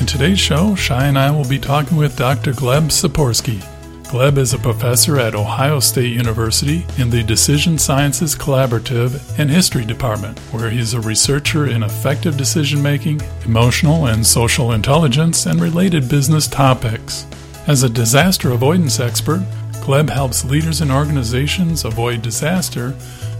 In 0.00 0.06
today's 0.06 0.38
show, 0.38 0.76
Shai 0.76 1.06
and 1.06 1.18
I 1.18 1.32
will 1.32 1.46
be 1.48 1.58
talking 1.58 1.96
with 1.96 2.16
Dr. 2.16 2.52
Gleb 2.52 2.84
Tsipursky. 2.84 3.58
Gleb 4.04 4.38
is 4.38 4.54
a 4.54 4.58
professor 4.58 5.18
at 5.18 5.34
Ohio 5.34 5.80
State 5.80 6.12
University 6.12 6.86
in 6.98 7.10
the 7.10 7.24
Decision 7.24 7.76
Sciences 7.76 8.36
Collaborative 8.36 9.20
and 9.40 9.50
History 9.50 9.84
Department, 9.84 10.38
where 10.52 10.70
he's 10.70 10.94
a 10.94 11.00
researcher 11.00 11.66
in 11.66 11.82
effective 11.82 12.36
decision 12.36 12.80
making, 12.80 13.20
emotional 13.44 14.06
and 14.06 14.24
social 14.24 14.70
intelligence, 14.70 15.46
and 15.46 15.60
related 15.60 16.08
business 16.08 16.46
topics. 16.46 17.26
As 17.66 17.82
a 17.82 17.88
disaster 17.90 18.52
avoidance 18.52 19.00
expert, 19.00 19.40
Gleb 19.82 20.10
helps 20.10 20.44
leaders 20.44 20.80
and 20.80 20.92
organizations 20.92 21.84
avoid 21.84 22.22
disaster 22.22 22.92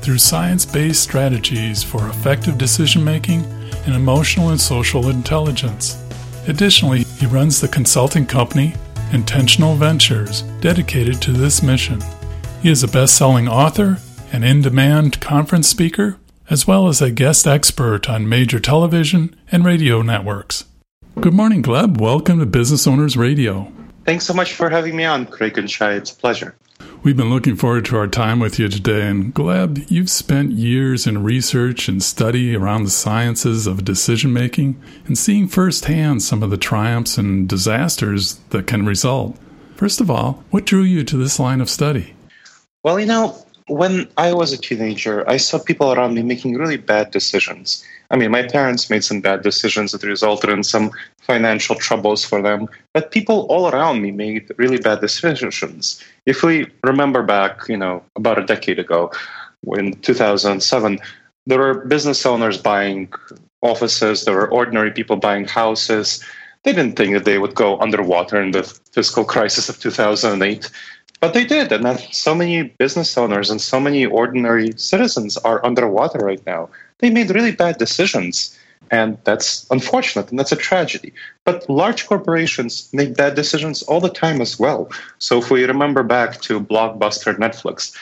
through 0.02 0.18
science 0.18 0.66
based 0.66 1.04
strategies 1.04 1.84
for 1.84 2.08
effective 2.08 2.58
decision 2.58 3.04
making 3.04 3.44
and 3.86 3.94
emotional 3.94 4.48
and 4.48 4.60
social 4.60 5.08
intelligence. 5.08 6.02
Additionally, 6.48 7.04
he 7.04 7.26
runs 7.26 7.60
the 7.60 7.68
consulting 7.68 8.24
company 8.24 8.74
Intentional 9.12 9.74
Ventures, 9.74 10.42
dedicated 10.60 11.20
to 11.22 11.32
this 11.32 11.62
mission. 11.62 12.00
He 12.62 12.70
is 12.70 12.82
a 12.82 12.88
best 12.88 13.16
selling 13.16 13.48
author, 13.48 13.98
an 14.32 14.42
in 14.44 14.62
demand 14.62 15.20
conference 15.20 15.68
speaker, 15.68 16.18
as 16.50 16.66
well 16.66 16.88
as 16.88 17.00
a 17.00 17.10
guest 17.10 17.46
expert 17.46 18.08
on 18.08 18.28
major 18.28 18.60
television 18.60 19.36
and 19.52 19.64
radio 19.64 20.02
networks. 20.02 20.64
Good 21.20 21.34
morning, 21.34 21.62
Gleb. 21.62 22.00
Welcome 22.00 22.38
to 22.38 22.46
Business 22.46 22.86
Owners 22.86 23.16
Radio. 23.16 23.70
Thanks 24.04 24.24
so 24.24 24.32
much 24.32 24.54
for 24.54 24.70
having 24.70 24.96
me 24.96 25.04
on, 25.04 25.26
Craig 25.26 25.58
and 25.58 25.70
Shai. 25.70 25.92
It's 25.92 26.12
a 26.12 26.16
pleasure. 26.16 26.54
We've 27.00 27.16
been 27.16 27.30
looking 27.30 27.54
forward 27.54 27.84
to 27.86 27.96
our 27.96 28.08
time 28.08 28.40
with 28.40 28.58
you 28.58 28.68
today. 28.68 29.06
And 29.06 29.32
Gleb, 29.32 29.88
you've 29.88 30.10
spent 30.10 30.50
years 30.50 31.06
in 31.06 31.22
research 31.22 31.88
and 31.88 32.02
study 32.02 32.56
around 32.56 32.82
the 32.82 32.90
sciences 32.90 33.68
of 33.68 33.84
decision 33.84 34.32
making 34.32 34.82
and 35.06 35.16
seeing 35.16 35.46
firsthand 35.46 36.24
some 36.24 36.42
of 36.42 36.50
the 36.50 36.56
triumphs 36.56 37.16
and 37.16 37.48
disasters 37.48 38.40
that 38.50 38.66
can 38.66 38.84
result. 38.84 39.38
First 39.76 40.00
of 40.00 40.10
all, 40.10 40.42
what 40.50 40.66
drew 40.66 40.82
you 40.82 41.04
to 41.04 41.16
this 41.16 41.38
line 41.38 41.60
of 41.60 41.70
study? 41.70 42.14
Well, 42.82 42.98
you 42.98 43.06
know, 43.06 43.44
when 43.68 44.08
I 44.16 44.32
was 44.32 44.52
a 44.52 44.58
teenager, 44.58 45.28
I 45.30 45.36
saw 45.36 45.60
people 45.60 45.92
around 45.92 46.14
me 46.14 46.22
making 46.22 46.54
really 46.54 46.78
bad 46.78 47.12
decisions. 47.12 47.84
I 48.10 48.16
mean, 48.16 48.30
my 48.30 48.42
parents 48.42 48.88
made 48.88 49.04
some 49.04 49.20
bad 49.20 49.42
decisions 49.42 49.92
that 49.92 50.02
resulted 50.02 50.50
in 50.50 50.62
some 50.64 50.90
financial 51.18 51.76
troubles 51.76 52.24
for 52.24 52.40
them, 52.40 52.68
but 52.94 53.10
people 53.10 53.46
all 53.50 53.68
around 53.68 54.00
me 54.00 54.10
made 54.12 54.50
really 54.56 54.78
bad 54.78 55.00
decisions. 55.00 56.02
If 56.24 56.42
we 56.42 56.70
remember 56.82 57.22
back, 57.22 57.68
you 57.68 57.76
know, 57.76 58.02
about 58.16 58.38
a 58.38 58.46
decade 58.46 58.78
ago, 58.78 59.12
in 59.76 59.92
2007, 60.00 60.98
there 61.46 61.58
were 61.58 61.84
business 61.86 62.24
owners 62.24 62.56
buying 62.56 63.12
offices, 63.62 64.24
there 64.24 64.34
were 64.34 64.50
ordinary 64.50 64.90
people 64.90 65.16
buying 65.16 65.46
houses. 65.46 66.24
They 66.62 66.72
didn't 66.72 66.96
think 66.96 67.14
that 67.14 67.24
they 67.24 67.38
would 67.38 67.54
go 67.54 67.78
underwater 67.80 68.40
in 68.40 68.52
the 68.52 68.62
fiscal 68.92 69.24
crisis 69.24 69.68
of 69.68 69.78
2008. 69.80 70.70
But 71.20 71.34
they 71.34 71.44
did, 71.44 71.72
and 71.72 71.98
so 72.12 72.34
many 72.34 72.62
business 72.62 73.18
owners 73.18 73.50
and 73.50 73.60
so 73.60 73.80
many 73.80 74.06
ordinary 74.06 74.72
citizens 74.76 75.36
are 75.38 75.64
underwater 75.66 76.18
right 76.18 76.44
now. 76.46 76.70
They 76.98 77.10
made 77.10 77.30
really 77.30 77.52
bad 77.52 77.78
decisions, 77.78 78.58
and 78.90 79.18
that's 79.24 79.66
unfortunate, 79.70 80.30
and 80.30 80.38
that's 80.38 80.52
a 80.52 80.56
tragedy. 80.56 81.12
But 81.44 81.68
large 81.68 82.06
corporations 82.06 82.88
make 82.92 83.16
bad 83.16 83.34
decisions 83.34 83.82
all 83.82 84.00
the 84.00 84.08
time 84.10 84.40
as 84.40 84.58
well. 84.58 84.90
So 85.18 85.38
if 85.38 85.50
we 85.50 85.64
remember 85.64 86.02
back 86.02 86.40
to 86.42 86.60
Blockbuster 86.60 87.36
Netflix, 87.36 87.96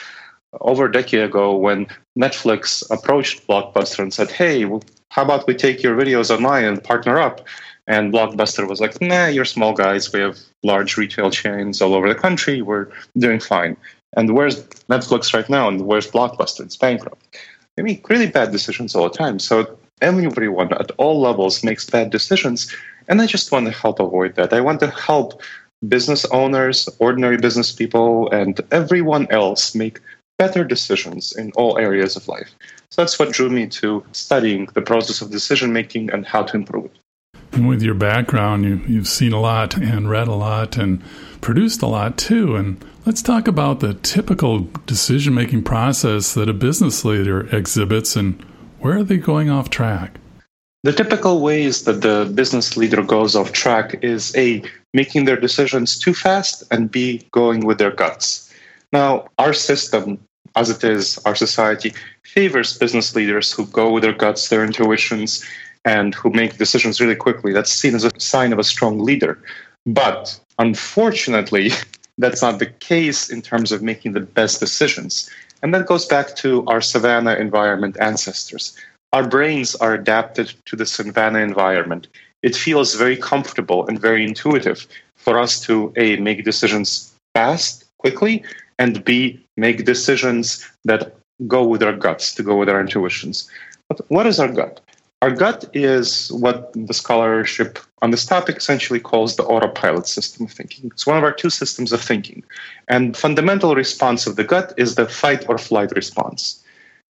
over 0.61 0.85
a 0.85 0.91
decade 0.91 1.21
ago 1.21 1.55
when 1.55 1.87
Netflix 2.17 2.89
approached 2.89 3.45
Blockbuster 3.47 3.99
and 3.99 4.13
said, 4.13 4.31
hey, 4.31 4.63
how 5.09 5.23
about 5.23 5.47
we 5.47 5.53
take 5.53 5.83
your 5.83 5.95
videos 5.95 6.35
online 6.35 6.65
and 6.65 6.83
partner 6.83 7.19
up? 7.19 7.45
And 7.87 8.13
Blockbuster 8.13 8.67
was 8.67 8.81
like, 8.81 8.99
nah, 9.01 9.27
you're 9.27 9.45
small 9.45 9.73
guys. 9.73 10.11
We 10.11 10.19
have 10.19 10.37
large 10.63 10.97
retail 10.97 11.31
chains 11.31 11.81
all 11.81 11.93
over 11.93 12.09
the 12.09 12.19
country. 12.19 12.61
We're 12.61 12.87
doing 13.17 13.39
fine. 13.39 13.77
And 14.15 14.33
where's 14.33 14.63
Netflix 14.89 15.33
right 15.33 15.49
now? 15.49 15.67
And 15.69 15.81
where's 15.81 16.09
Blockbuster? 16.09 16.61
It's 16.61 16.75
bankrupt. 16.75 17.37
They 17.77 17.83
make 17.83 18.09
really 18.09 18.27
bad 18.27 18.51
decisions 18.51 18.95
all 18.95 19.07
the 19.07 19.17
time. 19.17 19.39
So 19.39 19.77
everyone 20.01 20.73
at 20.73 20.91
all 20.97 21.21
levels 21.21 21.63
makes 21.63 21.89
bad 21.89 22.09
decisions. 22.09 22.75
And 23.07 23.21
I 23.21 23.27
just 23.27 23.51
want 23.51 23.67
to 23.67 23.71
help 23.71 23.99
avoid 23.99 24.35
that. 24.35 24.51
I 24.51 24.61
want 24.61 24.79
to 24.81 24.89
help 24.89 25.41
business 25.87 26.25
owners, 26.25 26.89
ordinary 26.99 27.37
business 27.37 27.71
people, 27.71 28.29
and 28.31 28.59
everyone 28.71 29.27
else 29.29 29.75
make 29.75 30.01
better 30.39 30.63
decisions 30.63 31.35
in 31.35 31.51
all 31.53 31.77
areas 31.77 32.15
of 32.15 32.27
life. 32.27 32.49
So 32.89 33.01
that's 33.01 33.19
what 33.19 33.31
drew 33.31 33.49
me 33.49 33.67
to 33.67 34.03
studying 34.11 34.67
the 34.73 34.81
process 34.81 35.21
of 35.21 35.31
decision 35.31 35.71
making 35.71 36.11
and 36.11 36.25
how 36.25 36.43
to 36.43 36.57
improve 36.57 36.85
it. 36.85 36.97
And 37.51 37.67
with 37.67 37.81
your 37.81 37.95
background, 37.95 38.65
you, 38.65 38.81
you've 38.87 39.07
seen 39.07 39.33
a 39.33 39.39
lot 39.39 39.77
and 39.77 40.09
read 40.09 40.27
a 40.27 40.33
lot 40.33 40.77
and 40.77 41.01
produced 41.41 41.81
a 41.81 41.87
lot 41.87 42.17
too. 42.17 42.55
And 42.55 42.83
let's 43.07 43.21
talk 43.21 43.47
about 43.47 43.79
the 43.79 43.93
typical 43.93 44.67
decision 44.85 45.33
making 45.33 45.63
process 45.63 46.33
that 46.33 46.49
a 46.49 46.53
business 46.53 47.05
leader 47.05 47.47
exhibits 47.55 48.17
and 48.17 48.35
where 48.79 48.97
are 48.97 49.03
they 49.03 49.15
going 49.15 49.49
off 49.49 49.69
track? 49.69 50.19
The 50.83 50.91
typical 50.91 51.39
ways 51.39 51.85
that 51.85 52.01
the 52.01 52.29
business 52.35 52.75
leader 52.75 53.01
goes 53.01 53.33
off 53.33 53.53
track 53.53 54.03
is 54.03 54.35
A, 54.35 54.61
making 54.93 55.23
their 55.23 55.39
decisions 55.39 55.97
too 55.97 56.13
fast, 56.13 56.63
and 56.69 56.91
B, 56.91 57.25
going 57.31 57.65
with 57.65 57.77
their 57.77 57.91
guts. 57.91 58.53
Now, 58.91 59.27
our 59.37 59.53
system, 59.53 60.19
as 60.57 60.69
it 60.69 60.83
is, 60.83 61.17
our 61.19 61.35
society, 61.35 61.93
favors 62.23 62.77
business 62.77 63.15
leaders 63.15 63.53
who 63.53 63.67
go 63.67 63.89
with 63.89 64.03
their 64.03 64.13
guts, 64.13 64.49
their 64.49 64.65
intuitions, 64.65 65.45
and 65.85 66.13
who 66.13 66.29
make 66.31 66.57
decisions 66.57 66.99
really 66.99 67.15
quickly. 67.15 67.53
That's 67.53 67.71
seen 67.71 67.95
as 67.95 68.03
a 68.03 68.11
sign 68.19 68.51
of 68.51 68.59
a 68.59 68.65
strong 68.65 68.99
leader. 68.99 69.41
But 69.85 70.37
unfortunately, 70.59 71.71
that's 72.17 72.41
not 72.41 72.59
the 72.59 72.65
case 72.65 73.29
in 73.29 73.41
terms 73.41 73.71
of 73.71 73.81
making 73.81 74.13
the 74.13 74.19
best 74.19 74.59
decisions. 74.59 75.29
And 75.61 75.73
that 75.73 75.87
goes 75.87 76.05
back 76.05 76.35
to 76.37 76.65
our 76.67 76.81
savannah 76.81 77.35
environment 77.35 77.97
ancestors. 77.99 78.77
Our 79.13 79.27
brains 79.27 79.75
are 79.75 79.93
adapted 79.93 80.53
to 80.65 80.75
the 80.75 80.85
savannah 80.85 81.39
environment. 81.39 82.07
It 82.43 82.55
feels 82.55 82.95
very 82.95 83.17
comfortable 83.17 83.87
and 83.87 83.99
very 83.99 84.23
intuitive 84.23 84.87
for 85.15 85.39
us 85.39 85.59
to 85.61 85.93
A, 85.97 86.17
make 86.17 86.43
decisions 86.43 87.13
fast, 87.33 87.85
quickly, 87.97 88.43
and 88.77 89.03
B, 89.03 89.43
make 89.55 89.85
decisions 89.85 90.67
that 90.85 91.15
go 91.47 91.65
with 91.65 91.83
our 91.83 91.93
guts, 91.93 92.33
to 92.35 92.43
go 92.43 92.55
with 92.57 92.69
our 92.69 92.79
intuitions. 92.79 93.49
But 93.89 94.01
what 94.09 94.27
is 94.27 94.39
our 94.39 94.47
gut? 94.47 94.81
Our 95.23 95.31
gut 95.31 95.65
is 95.73 96.31
what 96.31 96.71
the 96.73 96.93
scholarship 96.93 97.79
on 98.03 98.11
this 98.11 98.25
topic 98.25 98.57
essentially 98.57 98.99
calls 98.99 99.35
the 99.35 99.43
autopilot 99.43 100.05
system 100.05 100.45
of 100.45 100.51
thinking. 100.51 100.91
It's 100.93 101.07
one 101.07 101.17
of 101.17 101.23
our 101.23 101.33
two 101.33 101.49
systems 101.49 101.91
of 101.91 102.01
thinking. 102.01 102.43
And 102.87 103.17
fundamental 103.17 103.73
response 103.73 104.27
of 104.27 104.35
the 104.35 104.43
gut 104.43 104.73
is 104.77 104.93
the 104.93 105.07
fight 105.07 105.49
or 105.49 105.57
flight 105.57 105.91
response. 105.95 106.63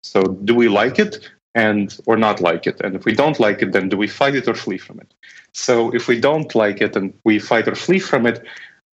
So 0.03 0.23
do 0.23 0.55
we 0.55 0.69
like 0.69 0.99
it 0.99 1.29
and 1.53 1.97
or 2.05 2.15
not 2.15 2.39
like 2.39 2.65
it? 2.65 2.79
And 2.79 2.95
if 2.95 3.03
we 3.03 3.13
don't 3.13 3.41
like 3.41 3.61
it, 3.61 3.73
then 3.73 3.89
do 3.89 3.97
we 3.97 4.07
fight 4.07 4.35
it 4.35 4.47
or 4.47 4.53
flee 4.53 4.77
from 4.77 5.01
it? 5.01 5.13
So 5.51 5.93
if 5.93 6.07
we 6.07 6.17
don't 6.17 6.55
like 6.55 6.79
it 6.79 6.95
and 6.95 7.13
we 7.25 7.39
fight 7.39 7.67
or 7.67 7.75
flee 7.75 7.99
from 7.99 8.25
it, 8.25 8.45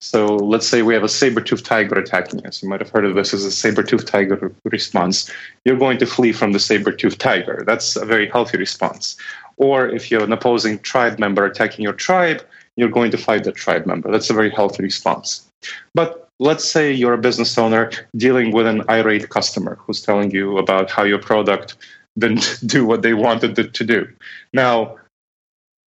so 0.02 0.34
let's 0.34 0.66
say 0.66 0.82
we 0.82 0.94
have 0.94 1.04
a 1.04 1.08
saber-toothed 1.08 1.64
tiger 1.64 1.94
attacking 1.96 2.44
us. 2.44 2.60
You 2.60 2.68
might 2.68 2.80
have 2.80 2.90
heard 2.90 3.04
of 3.04 3.14
this 3.14 3.32
as 3.32 3.44
a 3.44 3.52
saber-toothed 3.52 4.08
tiger 4.08 4.52
response. 4.64 5.30
You're 5.64 5.78
going 5.78 5.98
to 5.98 6.06
flee 6.06 6.32
from 6.32 6.50
the 6.50 6.58
saber-toothed 6.58 7.20
tiger. 7.20 7.62
That's 7.64 7.94
a 7.94 8.04
very 8.04 8.28
healthy 8.28 8.58
response. 8.58 9.16
Or 9.58 9.88
if 9.88 10.10
you 10.10 10.18
have 10.18 10.26
an 10.26 10.32
opposing 10.32 10.80
tribe 10.80 11.20
member 11.20 11.44
attacking 11.44 11.84
your 11.84 11.92
tribe, 11.92 12.42
you're 12.74 12.88
going 12.88 13.12
to 13.12 13.16
fight 13.16 13.44
that 13.44 13.54
tribe 13.54 13.86
member. 13.86 14.10
That's 14.10 14.28
a 14.28 14.34
very 14.34 14.50
healthy 14.50 14.82
response. 14.82 15.48
But 15.94 16.28
let's 16.40 16.68
say 16.68 16.92
you're 16.92 17.14
a 17.14 17.18
business 17.28 17.56
owner 17.56 17.92
dealing 18.16 18.50
with 18.50 18.66
an 18.66 18.82
irate 18.90 19.28
customer 19.28 19.78
who's 19.86 20.02
telling 20.02 20.32
you 20.32 20.58
about 20.58 20.90
how 20.90 21.04
your 21.04 21.20
product 21.20 21.76
didn't 22.18 22.58
do 22.66 22.84
what 22.84 23.02
they 23.02 23.14
wanted 23.14 23.56
it 23.56 23.72
to 23.74 23.84
do. 23.84 24.08
Now, 24.52 24.96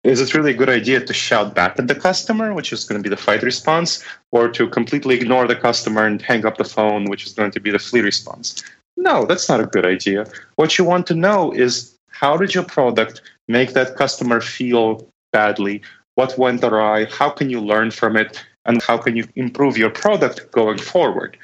is 0.04 0.20
it 0.20 0.34
really 0.34 0.52
a 0.52 0.56
good 0.56 0.68
idea 0.68 1.00
to 1.00 1.12
shout 1.12 1.54
back 1.54 1.78
at 1.78 1.88
the 1.88 1.94
customer, 1.94 2.54
which 2.54 2.72
is 2.72 2.84
going 2.84 3.02
to 3.02 3.02
be 3.02 3.14
the 3.14 3.20
fight 3.20 3.42
response, 3.42 4.04
or 4.30 4.48
to 4.50 4.68
completely 4.68 5.16
ignore 5.16 5.46
the 5.48 5.56
customer 5.56 6.06
and 6.06 6.22
hang 6.22 6.46
up 6.46 6.58
the 6.58 6.64
phone, 6.64 7.06
which 7.06 7.26
is 7.26 7.32
going 7.32 7.50
to 7.50 7.60
be 7.60 7.70
the 7.70 7.78
flee 7.78 8.00
response? 8.00 8.62
No, 8.96 9.24
that's 9.24 9.48
not 9.48 9.60
a 9.60 9.66
good 9.66 9.86
idea. 9.86 10.26
What 10.56 10.78
you 10.78 10.84
want 10.84 11.06
to 11.08 11.14
know 11.14 11.52
is 11.52 11.96
how 12.08 12.36
did 12.36 12.54
your 12.54 12.64
product 12.64 13.22
make 13.48 13.72
that 13.72 13.96
customer 13.96 14.40
feel 14.40 15.08
badly? 15.32 15.82
What 16.14 16.38
went 16.38 16.62
awry? 16.62 17.06
How 17.06 17.30
can 17.30 17.50
you 17.50 17.60
learn 17.60 17.90
from 17.90 18.16
it? 18.16 18.44
and 18.66 18.82
how 18.82 18.96
can 18.98 19.16
you 19.16 19.26
improve 19.36 19.76
your 19.76 19.90
product 19.90 20.50
going 20.52 20.78
forward. 20.78 21.36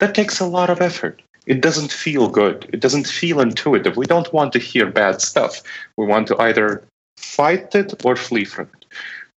That 0.00 0.14
takes 0.14 0.40
a 0.40 0.46
lot 0.46 0.70
of 0.70 0.80
effort. 0.80 1.22
It 1.46 1.60
doesn't 1.60 1.92
feel 1.92 2.28
good. 2.28 2.68
It 2.72 2.80
doesn't 2.80 3.06
feel 3.06 3.40
intuitive. 3.40 3.96
We 3.96 4.06
don't 4.06 4.32
want 4.32 4.52
to 4.52 4.58
hear 4.58 4.86
bad 4.86 5.20
stuff. 5.20 5.62
We 5.96 6.06
want 6.06 6.28
to 6.28 6.38
either 6.38 6.84
fight 7.16 7.74
it 7.74 8.04
or 8.04 8.16
flee 8.16 8.44
from 8.44 8.68
it. 8.74 8.84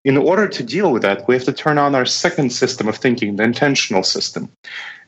In 0.03 0.17
order 0.17 0.47
to 0.47 0.63
deal 0.63 0.91
with 0.91 1.01
that, 1.01 1.27
we 1.27 1.35
have 1.35 1.45
to 1.45 1.53
turn 1.53 1.77
on 1.77 1.95
our 1.95 2.05
second 2.05 2.51
system 2.51 2.87
of 2.87 2.97
thinking, 2.97 3.35
the 3.35 3.43
intentional 3.43 4.03
system. 4.03 4.51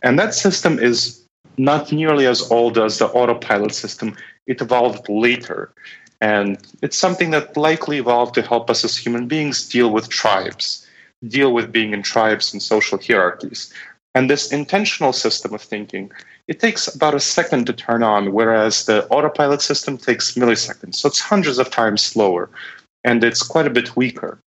And 0.01 0.17
that 0.17 0.33
system 0.33 0.79
is 0.79 1.23
not 1.57 1.91
nearly 1.91 2.25
as 2.25 2.49
old 2.51 2.77
as 2.77 2.97
the 2.97 3.07
autopilot 3.07 3.73
system. 3.73 4.15
It 4.47 4.61
evolved 4.61 5.07
later. 5.07 5.71
And 6.19 6.57
it's 6.81 6.97
something 6.97 7.31
that 7.31 7.55
likely 7.55 7.97
evolved 7.97 8.33
to 8.35 8.41
help 8.41 8.69
us 8.69 8.83
as 8.83 8.97
human 8.97 9.27
beings 9.27 9.69
deal 9.69 9.91
with 9.91 10.09
tribes, 10.09 10.87
deal 11.27 11.53
with 11.53 11.71
being 11.71 11.93
in 11.93 12.01
tribes 12.01 12.51
and 12.51 12.61
social 12.61 12.97
hierarchies. 12.97 13.71
And 14.15 14.29
this 14.29 14.51
intentional 14.51 15.13
system 15.13 15.53
of 15.53 15.61
thinking, 15.61 16.11
it 16.47 16.59
takes 16.59 16.87
about 16.93 17.13
a 17.13 17.19
second 17.19 17.65
to 17.67 17.73
turn 17.73 18.03
on, 18.03 18.33
whereas 18.33 18.85
the 18.85 19.07
autopilot 19.07 19.61
system 19.61 19.97
takes 19.97 20.33
milliseconds. 20.33 20.95
So 20.95 21.07
it's 21.07 21.19
hundreds 21.19 21.59
of 21.59 21.69
times 21.69 22.01
slower 22.01 22.49
and 23.03 23.23
it's 23.23 23.43
quite 23.43 23.67
a 23.67 23.69
bit 23.69 23.95
weaker 23.95 24.39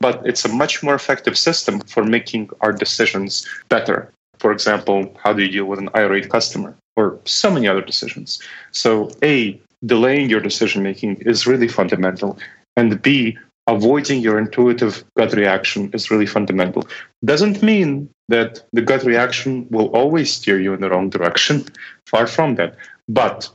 but 0.00 0.20
it's 0.26 0.44
a 0.44 0.48
much 0.48 0.82
more 0.82 0.94
effective 0.94 1.36
system 1.38 1.80
for 1.80 2.04
making 2.04 2.50
our 2.60 2.72
decisions 2.72 3.46
better. 3.70 4.12
For 4.38 4.52
example, 4.52 5.16
how 5.22 5.32
do 5.32 5.42
you 5.42 5.50
deal 5.50 5.64
with 5.64 5.78
an 5.78 5.88
irate 5.94 6.28
customer 6.28 6.76
or 6.96 7.18
so 7.24 7.50
many 7.50 7.66
other 7.68 7.80
decisions? 7.80 8.38
So, 8.72 9.10
A, 9.22 9.58
delaying 9.86 10.28
your 10.28 10.40
decision 10.40 10.82
making 10.82 11.16
is 11.22 11.46
really 11.46 11.68
fundamental. 11.68 12.38
And 12.76 13.00
B, 13.00 13.38
avoiding 13.66 14.20
your 14.20 14.38
intuitive 14.38 15.04
gut 15.16 15.32
reaction 15.32 15.90
is 15.94 16.10
really 16.10 16.26
fundamental. 16.26 16.86
Doesn't 17.24 17.62
mean 17.62 18.10
that 18.28 18.64
the 18.72 18.82
gut 18.82 19.04
reaction 19.04 19.66
will 19.70 19.86
always 19.88 20.32
steer 20.32 20.58
you 20.60 20.72
in 20.74 20.80
the 20.80 20.90
wrong 20.90 21.10
direction. 21.10 21.64
Far 22.06 22.26
from 22.26 22.54
that. 22.56 22.76
But 23.08 23.50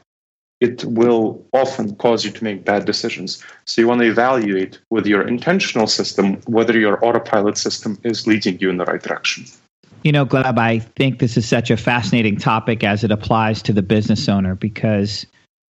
it 0.60 0.84
will 0.84 1.46
often 1.54 1.96
cause 1.96 2.26
you 2.26 2.32
to 2.32 2.44
make 2.44 2.66
bad 2.66 2.86
decisions. 2.86 3.44
So 3.66 3.82
you 3.82 3.88
want 3.88 4.02
to 4.02 4.08
evaluate 4.08 4.80
with 4.90 5.06
your 5.06 5.26
intentional 5.28 5.88
system 5.88 6.42
whether 6.48 6.78
your 6.78 7.04
autopilot 7.04 7.58
system 7.58 7.98
is 8.04 8.28
leading 8.28 8.60
you 8.60 8.70
in 8.70 8.78
the 8.78 8.86
right 8.86 9.02
direction. 9.02 9.46
You 10.04 10.12
know, 10.12 10.26
Gleb, 10.26 10.58
I 10.58 10.80
think 10.80 11.20
this 11.20 11.38
is 11.38 11.48
such 11.48 11.72
a 11.72 11.78
fascinating 11.78 12.38
topic 12.38 12.84
as 12.84 13.04
it 13.04 13.12
applies 13.12 13.62
to 13.64 13.74
the 13.74 13.82
business 13.82 14.30
owner 14.30 14.56
because, 14.56 15.26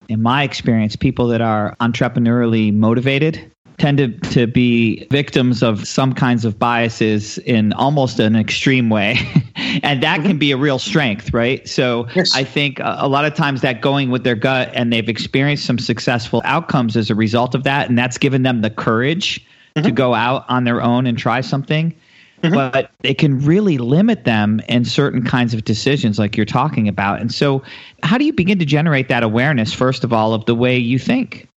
in 0.09 0.21
my 0.21 0.43
experience, 0.43 0.95
people 0.95 1.27
that 1.27 1.41
are 1.41 1.75
entrepreneurially 1.79 2.73
motivated 2.73 3.51
tend 3.77 3.99
to, 3.99 4.07
to 4.31 4.47
be 4.47 5.05
victims 5.11 5.61
of 5.61 5.87
some 5.87 6.13
kinds 6.13 6.45
of 6.45 6.57
biases 6.57 7.37
in 7.39 7.73
almost 7.73 8.19
an 8.19 8.35
extreme 8.35 8.89
way. 8.89 9.17
and 9.83 10.01
that 10.01 10.23
can 10.23 10.39
be 10.39 10.51
a 10.51 10.57
real 10.57 10.79
strength, 10.79 11.31
right? 11.31 11.67
So 11.67 12.07
yes. 12.15 12.35
I 12.35 12.43
think 12.43 12.79
a, 12.79 12.97
a 12.99 13.07
lot 13.07 13.25
of 13.25 13.35
times 13.35 13.61
that 13.61 13.81
going 13.81 14.09
with 14.09 14.23
their 14.23 14.35
gut 14.35 14.71
and 14.73 14.91
they've 14.91 15.07
experienced 15.07 15.65
some 15.65 15.77
successful 15.77 16.41
outcomes 16.43 16.97
as 16.97 17.11
a 17.11 17.15
result 17.15 17.53
of 17.53 17.63
that. 17.65 17.87
And 17.87 17.97
that's 17.97 18.17
given 18.17 18.41
them 18.41 18.61
the 18.61 18.71
courage 18.71 19.45
mm-hmm. 19.75 19.83
to 19.83 19.91
go 19.91 20.15
out 20.15 20.45
on 20.49 20.63
their 20.63 20.81
own 20.81 21.05
and 21.05 21.15
try 21.15 21.41
something. 21.41 21.95
Mm-hmm. 22.41 22.55
But 22.55 22.91
it 23.03 23.19
can 23.19 23.39
really 23.43 23.77
limit 23.77 24.23
them 24.23 24.59
in 24.67 24.85
certain 24.85 25.23
kinds 25.23 25.53
of 25.53 25.65
decisions, 25.65 26.19
like 26.19 26.37
you're 26.37 26.45
talking 26.45 26.87
about. 26.87 27.19
And 27.19 27.33
so, 27.33 27.63
how 28.03 28.19
do 28.19 28.25
you 28.25 28.33
begin 28.33 28.59
to 28.59 28.65
generate 28.65 29.09
that 29.09 29.23
awareness, 29.23 29.73
first 29.73 30.03
of 30.03 30.13
all, 30.13 30.35
of 30.35 30.45
the 30.45 30.53
way 30.53 30.77
you 30.77 30.99
think? 30.99 31.49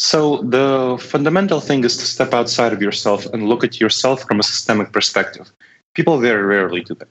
So 0.00 0.38
the 0.38 0.96
fundamental 0.98 1.60
thing 1.60 1.84
is 1.84 1.98
to 1.98 2.06
step 2.06 2.32
outside 2.32 2.72
of 2.72 2.80
yourself 2.80 3.26
and 3.26 3.50
look 3.50 3.62
at 3.62 3.78
yourself 3.78 4.22
from 4.26 4.40
a 4.40 4.42
systemic 4.42 4.92
perspective. 4.92 5.52
People 5.94 6.18
very 6.18 6.42
rarely 6.42 6.80
do 6.80 6.94
that. 6.94 7.08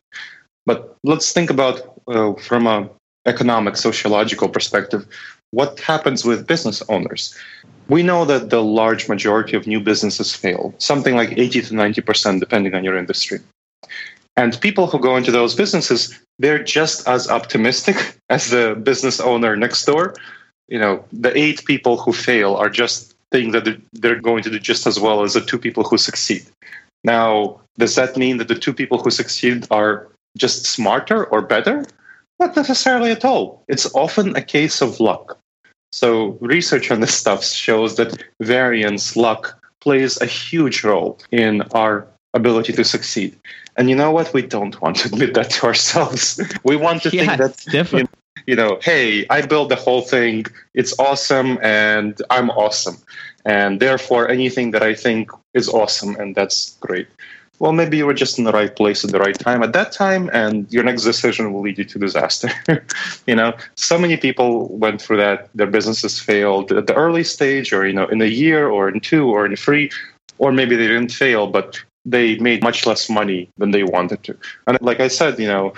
But 0.65 0.95
let's 1.03 1.31
think 1.31 1.51
about 1.51 2.01
uh, 2.07 2.33
from 2.33 2.65
a 2.65 2.89
economic, 3.27 3.77
sociological 3.77 4.49
perspective, 4.49 5.05
what 5.51 5.79
happens 5.79 6.25
with 6.25 6.47
business 6.47 6.81
owners? 6.89 7.37
We 7.89 8.01
know 8.01 8.25
that 8.25 8.49
the 8.49 8.63
large 8.63 9.07
majority 9.07 9.55
of 9.55 9.67
new 9.67 9.79
businesses 9.79 10.33
fail, 10.33 10.73
something 10.79 11.15
like 11.15 11.37
80 11.37 11.61
to 11.61 11.73
90%, 11.75 12.39
depending 12.39 12.73
on 12.73 12.83
your 12.83 12.97
industry. 12.97 13.37
And 14.35 14.59
people 14.61 14.87
who 14.87 14.97
go 14.97 15.15
into 15.15 15.31
those 15.31 15.53
businesses, 15.53 16.17
they're 16.39 16.63
just 16.63 17.07
as 17.07 17.29
optimistic 17.29 18.15
as 18.29 18.49
the 18.49 18.73
business 18.81 19.19
owner 19.19 19.55
next 19.55 19.85
door 19.85 20.15
you 20.69 20.79
know, 20.79 21.03
the 21.11 21.35
eight 21.37 21.65
people 21.65 21.97
who 21.97 22.13
fail 22.13 22.55
are 22.55 22.69
just 22.69 23.15
think 23.31 23.53
that 23.53 23.79
they're 23.93 24.21
going 24.21 24.43
to 24.43 24.49
do 24.49 24.59
just 24.59 24.87
as 24.87 24.99
well 24.99 25.23
as 25.23 25.33
the 25.33 25.41
two 25.41 25.57
people 25.57 25.83
who 25.83 25.97
succeed. 25.97 26.45
Now, 27.03 27.59
does 27.77 27.95
that 27.95 28.17
mean 28.17 28.37
that 28.37 28.47
the 28.47 28.55
two 28.55 28.73
people 28.73 29.01
who 29.01 29.09
succeed 29.09 29.67
are 29.71 30.07
just 30.37 30.65
smarter 30.65 31.25
or 31.25 31.41
better? 31.41 31.85
Not 32.39 32.55
necessarily 32.55 33.11
at 33.11 33.25
all. 33.25 33.63
It's 33.67 33.93
often 33.93 34.35
a 34.35 34.41
case 34.41 34.81
of 34.81 34.99
luck. 34.99 35.37
So, 35.91 36.37
research 36.39 36.91
on 36.91 36.99
this 36.99 37.13
stuff 37.13 37.43
shows 37.43 37.95
that 37.95 38.23
variance, 38.39 39.15
luck, 39.15 39.59
plays 39.81 40.21
a 40.21 40.25
huge 40.25 40.83
role 40.83 41.17
in 41.31 41.63
our 41.73 42.07
ability 42.33 42.73
to 42.73 42.83
succeed. 42.83 43.35
And 43.75 43.89
you 43.89 43.95
know 43.95 44.11
what? 44.11 44.33
We 44.33 44.43
don't 44.43 44.79
want 44.81 44.97
to 44.97 45.07
admit 45.07 45.33
that 45.33 45.49
to 45.51 45.65
ourselves. 45.65 46.39
we 46.63 46.75
want 46.75 47.01
to 47.03 47.09
yeah, 47.09 47.37
think 47.37 47.37
that 47.39 47.93
you 47.93 48.03
know, 48.03 48.09
you 48.49 48.55
know, 48.55 48.79
hey, 48.81 49.27
I 49.29 49.45
built 49.45 49.69
the 49.69 49.75
whole 49.75 50.01
thing. 50.01 50.47
It's 50.73 50.97
awesome 50.97 51.59
and 51.61 52.19
I'm 52.31 52.49
awesome. 52.49 52.97
And 53.45 53.79
therefore, 53.79 54.27
anything 54.27 54.71
that 54.71 54.81
I 54.81 54.95
think 54.95 55.29
is 55.53 55.69
awesome 55.69 56.15
and 56.15 56.33
that's 56.33 56.75
great. 56.79 57.07
Well, 57.59 57.73
maybe 57.73 57.97
you 57.97 58.07
were 58.07 58.19
just 58.25 58.39
in 58.39 58.45
the 58.45 58.51
right 58.51 58.75
place 58.75 59.03
at 59.03 59.11
the 59.11 59.19
right 59.19 59.37
time 59.37 59.61
at 59.61 59.73
that 59.73 59.91
time, 59.91 60.29
and 60.31 60.71
your 60.71 60.83
next 60.83 61.03
decision 61.03 61.51
will 61.51 61.61
lead 61.61 61.77
you 61.77 61.83
to 61.83 61.99
disaster. 61.99 62.49
you 63.27 63.35
know, 63.35 63.53
so 63.75 63.99
many 63.99 64.15
people 64.15 64.69
went 64.77 65.01
through 65.01 65.17
that. 65.17 65.49
Their 65.53 65.67
businesses 65.67 66.19
failed 66.19 66.71
at 66.71 66.87
the 66.87 66.95
early 66.95 67.25
stage, 67.25 67.73
or, 67.73 67.85
you 67.85 67.93
know, 67.93 68.07
in 68.07 68.21
a 68.21 68.31
year, 68.43 68.69
or 68.69 68.87
in 68.87 69.01
two, 69.01 69.27
or 69.27 69.45
in 69.45 69.57
three, 69.57 69.91
or 70.37 70.53
maybe 70.53 70.77
they 70.77 70.87
didn't 70.87 71.11
fail, 71.11 71.47
but 71.47 71.83
they 72.05 72.37
made 72.39 72.63
much 72.63 72.85
less 72.85 73.09
money 73.09 73.49
than 73.57 73.71
they 73.71 73.83
wanted 73.83 74.23
to. 74.23 74.37
And 74.65 74.77
like 74.81 75.01
I 75.01 75.09
said, 75.09 75.37
you 75.37 75.47
know, 75.47 75.73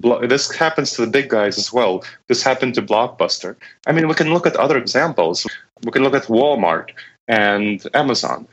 this 0.00 0.54
happens 0.54 0.92
to 0.92 1.02
the 1.04 1.10
big 1.10 1.28
guys 1.28 1.58
as 1.58 1.72
well. 1.72 2.04
This 2.28 2.42
happened 2.42 2.74
to 2.74 2.82
Blockbuster. 2.82 3.56
I 3.86 3.92
mean, 3.92 4.08
we 4.08 4.14
can 4.14 4.32
look 4.32 4.46
at 4.46 4.56
other 4.56 4.76
examples. 4.76 5.46
We 5.84 5.92
can 5.92 6.02
look 6.02 6.14
at 6.14 6.24
Walmart 6.24 6.90
and 7.28 7.82
Amazon. 7.94 8.46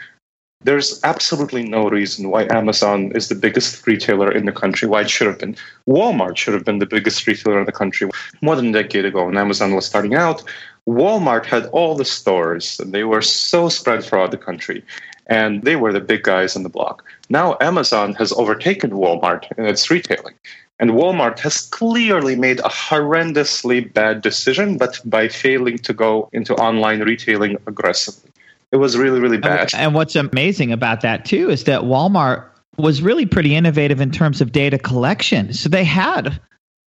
There's 0.64 1.04
absolutely 1.04 1.64
no 1.64 1.90
reason 1.90 2.30
why 2.30 2.48
Amazon 2.50 3.12
is 3.14 3.28
the 3.28 3.36
biggest 3.36 3.86
retailer 3.86 4.32
in 4.32 4.46
the 4.46 4.54
country, 4.54 4.88
why 4.88 5.02
it 5.02 5.10
should 5.10 5.28
have 5.28 5.38
been. 5.38 5.58
Walmart 5.90 6.38
should 6.38 6.54
have 6.54 6.64
been 6.64 6.80
the 6.80 6.86
biggest 6.86 7.28
retailer 7.28 7.60
in 7.60 7.66
the 7.66 7.74
country 7.74 8.10
more 8.42 8.56
than 8.56 8.70
a 8.70 8.84
decade 8.84 9.04
ago 9.04 9.26
when 9.26 9.38
Amazon 9.38 9.76
was 9.76 9.86
starting 9.86 10.16
out. 10.16 10.42
Walmart 10.88 11.46
had 11.46 11.66
all 11.68 11.96
the 11.96 12.06
stores, 12.06 12.80
and 12.80 12.94
they 12.94 13.04
were 13.04 13.22
so 13.22 13.68
spread 13.68 14.06
throughout 14.06 14.32
the 14.32 14.38
country 14.38 14.84
and 15.28 15.64
they 15.64 15.76
were 15.76 15.94
the 15.94 16.00
big 16.00 16.24
guys 16.24 16.56
on 16.56 16.64
the 16.64 16.70
block. 16.70 17.04
Now 17.30 17.58
Amazon 17.62 18.14
has 18.16 18.32
overtaken 18.34 18.92
Walmart 18.92 19.52
in 19.58 19.66
its 19.66 19.90
retailing. 19.90 20.36
And 20.80 20.92
Walmart 20.92 21.40
has 21.40 21.62
clearly 21.62 22.36
made 22.36 22.60
a 22.60 22.64
horrendously 22.64 23.94
bad 23.94 24.22
decision, 24.22 24.78
but 24.78 25.00
by 25.06 25.28
failing 25.28 25.78
to 25.80 25.94
go 25.94 26.30
into 26.34 26.56
online 26.56 27.02
retailing 27.02 27.58
aggressively. 27.68 28.32
It 28.72 28.78
was 28.78 28.98
really, 28.98 29.20
really 29.20 29.38
bad. 29.38 29.70
And 29.76 29.94
what's 29.94 30.16
amazing 30.16 30.72
about 30.72 31.02
that, 31.02 31.26
too, 31.26 31.50
is 31.52 31.66
that 31.66 31.82
Walmart 31.82 32.44
was 32.78 33.04
really 33.04 33.28
pretty 33.28 33.56
innovative 33.56 34.02
in 34.02 34.10
terms 34.10 34.42
of 34.42 34.52
data 34.52 34.80
collection. 34.80 35.54
So 35.54 35.70
they 35.70 35.84
had 35.84 36.40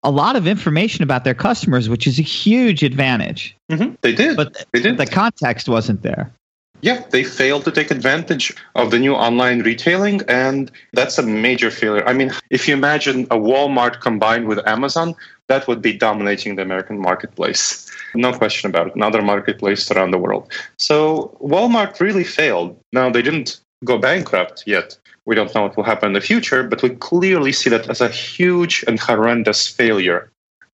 a 0.02 0.10
lot 0.10 0.36
of 0.36 0.46
information 0.48 1.04
about 1.04 1.24
their 1.24 1.34
customers, 1.34 1.88
which 1.88 2.06
is 2.06 2.18
a 2.18 2.22
huge 2.22 2.82
advantage. 2.82 3.56
Mm-hmm. 3.70 3.94
They 4.00 4.14
did. 4.14 4.36
But 4.36 4.64
they 4.72 4.80
did. 4.80 4.98
the 4.98 5.06
context 5.06 5.68
wasn't 5.68 6.02
there. 6.02 6.32
Yeah, 6.82 7.02
they 7.10 7.24
failed 7.24 7.64
to 7.64 7.72
take 7.72 7.90
advantage 7.90 8.54
of 8.74 8.90
the 8.90 8.98
new 8.98 9.14
online 9.14 9.62
retailing, 9.62 10.22
and 10.28 10.70
that's 10.92 11.18
a 11.18 11.22
major 11.22 11.70
failure. 11.70 12.06
I 12.06 12.12
mean, 12.12 12.30
if 12.50 12.68
you 12.68 12.74
imagine 12.74 13.24
a 13.24 13.36
Walmart 13.36 14.00
combined 14.00 14.46
with 14.46 14.66
Amazon, 14.66 15.14
that 15.48 15.66
would 15.68 15.80
be 15.80 15.92
dominating 15.92 16.56
the 16.56 16.62
American 16.62 16.98
marketplace. 16.98 17.90
No 18.14 18.32
question 18.32 18.70
about 18.70 18.88
it. 18.88 18.96
Another 18.96 19.22
marketplace 19.22 19.90
around 19.90 20.10
the 20.10 20.18
world. 20.18 20.52
So 20.76 21.36
Walmart 21.42 21.98
really 22.00 22.24
failed. 22.24 22.78
Now, 22.92 23.10
they 23.10 23.22
didn't 23.22 23.60
go 23.84 23.98
bankrupt 23.98 24.64
yet. 24.66 24.98
We 25.24 25.34
don't 25.34 25.52
know 25.54 25.62
what 25.62 25.76
will 25.76 25.84
happen 25.84 26.08
in 26.08 26.12
the 26.12 26.20
future, 26.20 26.62
but 26.62 26.82
we 26.82 26.90
clearly 26.90 27.52
see 27.52 27.70
that 27.70 27.88
as 27.90 28.00
a 28.00 28.08
huge 28.08 28.84
and 28.86 28.98
horrendous 28.98 29.66
failure 29.66 30.30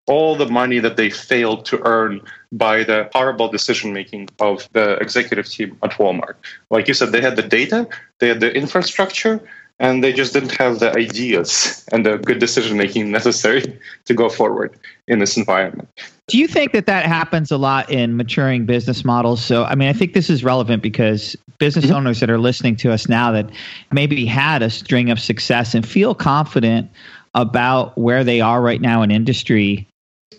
all 0.06 0.34
the 0.34 0.46
money 0.46 0.78
that 0.78 0.96
they 0.96 1.10
failed 1.10 1.64
to 1.66 1.80
earn 1.86 2.20
by 2.50 2.82
the 2.84 3.08
horrible 3.12 3.48
decision 3.48 3.92
making 3.92 4.28
of 4.40 4.68
the 4.72 4.94
executive 4.96 5.48
team 5.48 5.76
at 5.82 5.92
Walmart. 5.92 6.34
Like 6.70 6.88
you 6.88 6.94
said, 6.94 7.12
they 7.12 7.20
had 7.20 7.36
the 7.36 7.42
data, 7.42 7.88
they 8.18 8.28
had 8.28 8.40
the 8.40 8.52
infrastructure, 8.54 9.40
and 9.78 10.02
they 10.02 10.12
just 10.12 10.32
didn't 10.32 10.56
have 10.56 10.78
the 10.78 10.92
ideas 10.92 11.84
and 11.92 12.04
the 12.06 12.18
good 12.18 12.38
decision 12.38 12.76
making 12.76 13.10
necessary 13.18 13.80
to 14.04 14.14
go 14.14 14.28
forward 14.28 14.78
in 15.08 15.18
this 15.18 15.36
environment. 15.36 15.88
Do 16.28 16.38
you 16.38 16.46
think 16.46 16.72
that 16.72 16.86
that 16.86 17.04
happens 17.04 17.50
a 17.50 17.56
lot 17.56 17.90
in 17.90 18.16
maturing 18.16 18.64
business 18.64 19.04
models? 19.04 19.44
So, 19.44 19.64
I 19.64 19.74
mean, 19.74 19.88
I 19.88 19.92
think 19.92 20.14
this 20.14 20.30
is 20.30 20.44
relevant 20.44 20.82
because 20.82 21.36
business 21.58 21.86
mm-hmm. 21.86 21.94
owners 21.94 22.20
that 22.20 22.30
are 22.30 22.38
listening 22.38 22.76
to 22.76 22.92
us 22.92 23.08
now 23.08 23.32
that 23.32 23.50
maybe 23.90 24.24
had 24.24 24.62
a 24.62 24.70
string 24.70 25.10
of 25.10 25.20
success 25.20 25.74
and 25.74 25.86
feel 25.86 26.14
confident 26.14 26.90
about 27.34 27.96
where 27.96 28.24
they 28.24 28.40
are 28.40 28.60
right 28.60 28.80
now 28.80 29.02
in 29.02 29.10
industry 29.10 29.86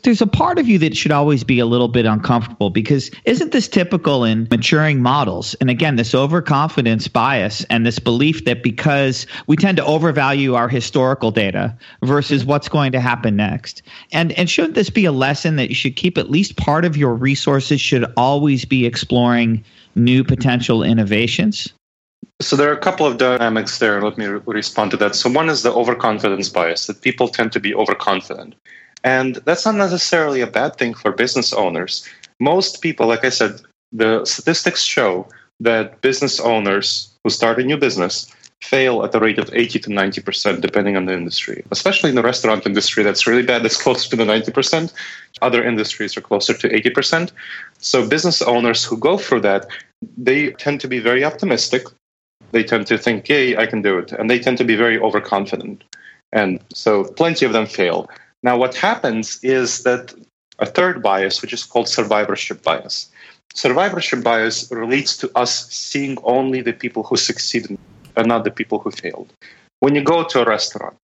there's 0.04 0.22
a 0.22 0.28
part 0.28 0.60
of 0.60 0.68
you 0.68 0.78
that 0.80 0.96
should 0.96 1.12
always 1.12 1.44
be 1.44 1.60
a 1.60 1.66
little 1.66 1.88
bit 1.88 2.06
uncomfortable 2.06 2.70
because 2.70 3.10
isn't 3.26 3.52
this 3.52 3.68
typical 3.68 4.26
in 4.26 4.48
maturing 4.52 5.02
models? 5.02 5.56
And 5.56 5.70
again, 5.70 5.96
this 5.96 6.14
overconfidence 6.14 7.08
bias 7.08 7.64
and 7.70 7.86
this 7.86 8.00
belief 8.00 8.44
that 8.46 8.64
because 8.64 9.26
we 9.48 9.56
tend 9.56 9.78
to 9.78 9.86
overvalue 9.86 10.56
our 10.56 10.68
historical 10.68 11.32
data 11.32 11.76
versus 12.04 12.44
what's 12.44 12.68
going 12.68 12.92
to 12.92 13.00
happen 13.00 13.36
next. 13.36 13.82
And 14.12 14.34
and 14.34 14.50
shouldn't 14.50 14.76
this 14.76 14.90
be 14.90 15.06
a 15.06 15.12
lesson 15.12 15.56
that 15.56 15.70
you 15.70 15.76
should 15.76 15.96
keep 15.96 16.18
at 16.18 16.30
least 16.30 16.58
part 16.58 16.84
of 16.84 16.98
your 16.98 17.16
resources 17.16 17.80
should 17.80 18.06
always 18.18 18.66
be 18.66 18.86
exploring 18.86 19.64
new 19.96 20.24
potential 20.24 20.84
innovations? 20.84 21.72
So 22.42 22.58
there 22.58 22.70
are 22.70 22.76
a 22.76 22.80
couple 22.80 23.06
of 23.06 23.18
dynamics 23.18 23.80
there. 23.80 24.02
Let 24.02 24.18
me 24.18 24.26
re- 24.26 24.42
respond 24.46 24.92
to 24.92 24.98
that. 24.98 25.16
So 25.16 25.30
one 25.30 25.50
is 25.50 25.64
the 25.64 25.72
overconfidence 25.72 26.50
bias 26.50 26.88
that 26.88 27.02
people 27.02 27.30
tend 27.30 27.54
to 27.54 27.60
be 27.60 27.74
overconfident. 27.74 28.56
And 29.04 29.36
that's 29.46 29.66
not 29.66 29.76
necessarily 29.76 30.42
a 30.42 30.48
bad 30.48 30.78
thing 30.78 30.94
for 30.94 31.12
business 31.12 31.54
owners. 31.54 32.08
Most 32.40 32.82
people, 32.82 33.08
like 33.08 33.26
I 33.26 33.30
said, 33.30 33.62
the 33.92 34.26
statistics 34.26 34.84
show 34.84 35.28
that 35.60 36.02
business 36.02 36.40
owners 36.40 37.14
who 37.24 37.30
start 37.30 37.60
a 37.60 37.64
new 37.64 37.78
business 37.78 38.32
fail 38.64 39.04
at 39.04 39.14
a 39.14 39.20
rate 39.20 39.40
of 39.40 39.50
80 39.54 39.80
to 39.80 39.90
90%, 39.90 40.62
depending 40.62 40.96
on 40.96 41.06
the 41.06 41.14
industry. 41.14 41.64
Especially 41.72 42.10
in 42.10 42.16
the 42.16 42.24
restaurant 42.24 42.66
industry, 42.66 43.04
that's 43.04 43.28
really 43.28 43.44
bad. 43.44 43.62
That's 43.62 43.82
closer 43.82 44.10
to 44.10 44.16
the 44.16 44.24
90%. 44.24 44.94
Other 45.42 45.64
industries 45.64 46.16
are 46.16 46.22
closer 46.22 46.54
to 46.54 46.70
80%. 46.70 47.32
So 47.80 48.08
business 48.08 48.42
owners 48.42 48.84
who 48.86 48.98
go 48.98 49.18
through 49.18 49.42
that, 49.42 49.68
they 50.18 50.52
tend 50.52 50.80
to 50.82 50.88
be 50.88 51.00
very 51.00 51.26
optimistic. 51.26 51.84
They 52.52 52.64
tend 52.64 52.88
to 52.88 52.98
think, 52.98 53.28
hey, 53.28 53.58
I 53.58 53.66
can 53.66 53.82
do 53.82 53.98
it. 53.98 54.14
And 54.14 54.30
they 54.30 54.40
tend 54.40 54.58
to 54.60 54.64
be 54.64 54.76
very 54.76 54.98
overconfident. 54.98 55.84
And 56.32 56.60
so 56.74 57.04
plenty 57.04 57.46
of 57.46 57.54
them 57.54 57.66
fail. 57.66 58.10
Now, 58.44 58.58
what 58.58 58.76
happens 58.76 59.40
is 59.44 59.84
that 59.84 60.14
a 60.60 60.66
third 60.66 61.02
bias, 61.02 61.42
which 61.42 61.54
is 61.54 61.64
called 61.64 61.88
survivorship 61.88 62.62
bias. 62.62 63.10
Survivorship 63.56 64.24
bias 64.24 64.70
relates 64.72 65.18
to 65.18 65.32
us 65.36 65.70
seeing 65.72 66.18
only 66.24 66.62
the 66.62 66.74
people 66.74 67.04
who 67.04 67.16
succeeded 67.16 67.78
and 68.16 68.28
not 68.28 68.44
the 68.44 68.52
people 68.52 68.80
who 68.80 68.92
failed. 68.92 69.32
When 69.80 69.96
you 69.96 70.04
go 70.04 70.24
to 70.24 70.42
a 70.42 70.46
restaurant, 70.46 70.98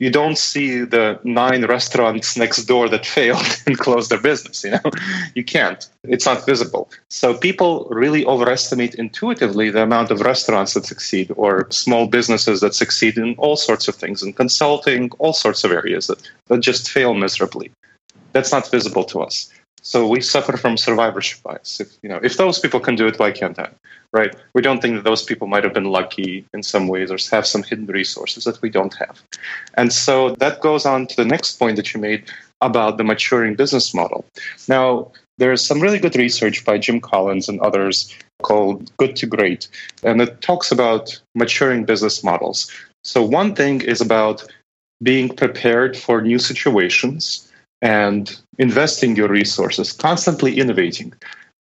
you 0.00 0.10
don't 0.10 0.36
see 0.36 0.80
the 0.80 1.20
nine 1.24 1.64
restaurants 1.66 2.36
next 2.36 2.64
door 2.64 2.88
that 2.88 3.06
failed 3.18 3.46
and 3.66 3.78
closed 3.78 4.10
their 4.10 4.20
business 4.20 4.64
you 4.64 4.72
know? 4.72 4.80
You 5.34 5.44
can't. 5.44 5.88
It's 6.02 6.26
not 6.26 6.44
visible. 6.44 6.90
So 7.08 7.36
people 7.36 7.86
really 7.90 8.24
overestimate 8.26 8.94
intuitively 8.96 9.70
the 9.70 9.82
amount 9.82 10.10
of 10.10 10.20
restaurants 10.20 10.74
that 10.74 10.86
succeed 10.86 11.30
or 11.36 11.70
small 11.70 12.08
businesses 12.08 12.60
that 12.62 12.74
succeed 12.74 13.16
in 13.16 13.34
all 13.36 13.56
sorts 13.56 13.86
of 13.86 13.94
things 13.94 14.22
in 14.22 14.32
consulting 14.32 15.10
all 15.18 15.32
sorts 15.32 15.62
of 15.62 15.70
areas 15.70 16.08
that, 16.08 16.20
that 16.48 16.60
just 16.60 16.90
fail 16.90 17.14
miserably. 17.14 17.70
That's 18.32 18.52
not 18.52 18.70
visible 18.70 19.04
to 19.04 19.20
us 19.20 19.50
so 19.82 20.06
we 20.06 20.20
suffer 20.20 20.56
from 20.56 20.76
survivorship 20.76 21.42
bias. 21.42 21.80
If, 21.80 21.96
you 22.02 22.08
know, 22.08 22.20
if 22.22 22.36
those 22.36 22.58
people 22.58 22.80
can 22.80 22.96
do 22.96 23.06
it, 23.06 23.18
why 23.18 23.32
can't 23.32 23.58
I? 23.58 23.68
Right? 24.12 24.34
We 24.54 24.62
don't 24.62 24.82
think 24.82 24.96
that 24.96 25.04
those 25.04 25.22
people 25.22 25.46
might 25.46 25.64
have 25.64 25.72
been 25.72 25.84
lucky 25.84 26.44
in 26.52 26.62
some 26.62 26.88
ways 26.88 27.10
or 27.10 27.18
have 27.30 27.46
some 27.46 27.62
hidden 27.62 27.86
resources 27.86 28.44
that 28.44 28.60
we 28.60 28.70
don't 28.70 28.94
have. 28.94 29.22
And 29.74 29.92
so 29.92 30.34
that 30.36 30.60
goes 30.60 30.84
on 30.84 31.06
to 31.06 31.16
the 31.16 31.24
next 31.24 31.58
point 31.58 31.76
that 31.76 31.94
you 31.94 32.00
made 32.00 32.24
about 32.60 32.98
the 32.98 33.04
maturing 33.04 33.54
business 33.54 33.94
model. 33.94 34.24
Now, 34.68 35.12
there's 35.38 35.64
some 35.64 35.80
really 35.80 35.98
good 35.98 36.16
research 36.16 36.64
by 36.64 36.76
Jim 36.76 37.00
Collins 37.00 37.48
and 37.48 37.60
others 37.60 38.14
called 38.42 38.94
Good 38.98 39.16
to 39.16 39.26
Great, 39.26 39.68
and 40.02 40.20
it 40.20 40.42
talks 40.42 40.70
about 40.70 41.18
maturing 41.34 41.84
business 41.84 42.22
models. 42.22 42.70
So 43.04 43.22
one 43.22 43.54
thing 43.54 43.80
is 43.80 44.00
about 44.00 44.44
being 45.02 45.34
prepared 45.34 45.96
for 45.96 46.20
new 46.20 46.38
situations 46.38 47.49
and 47.82 48.40
investing 48.58 49.16
your 49.16 49.28
resources, 49.28 49.92
constantly 49.92 50.58
innovating. 50.58 51.12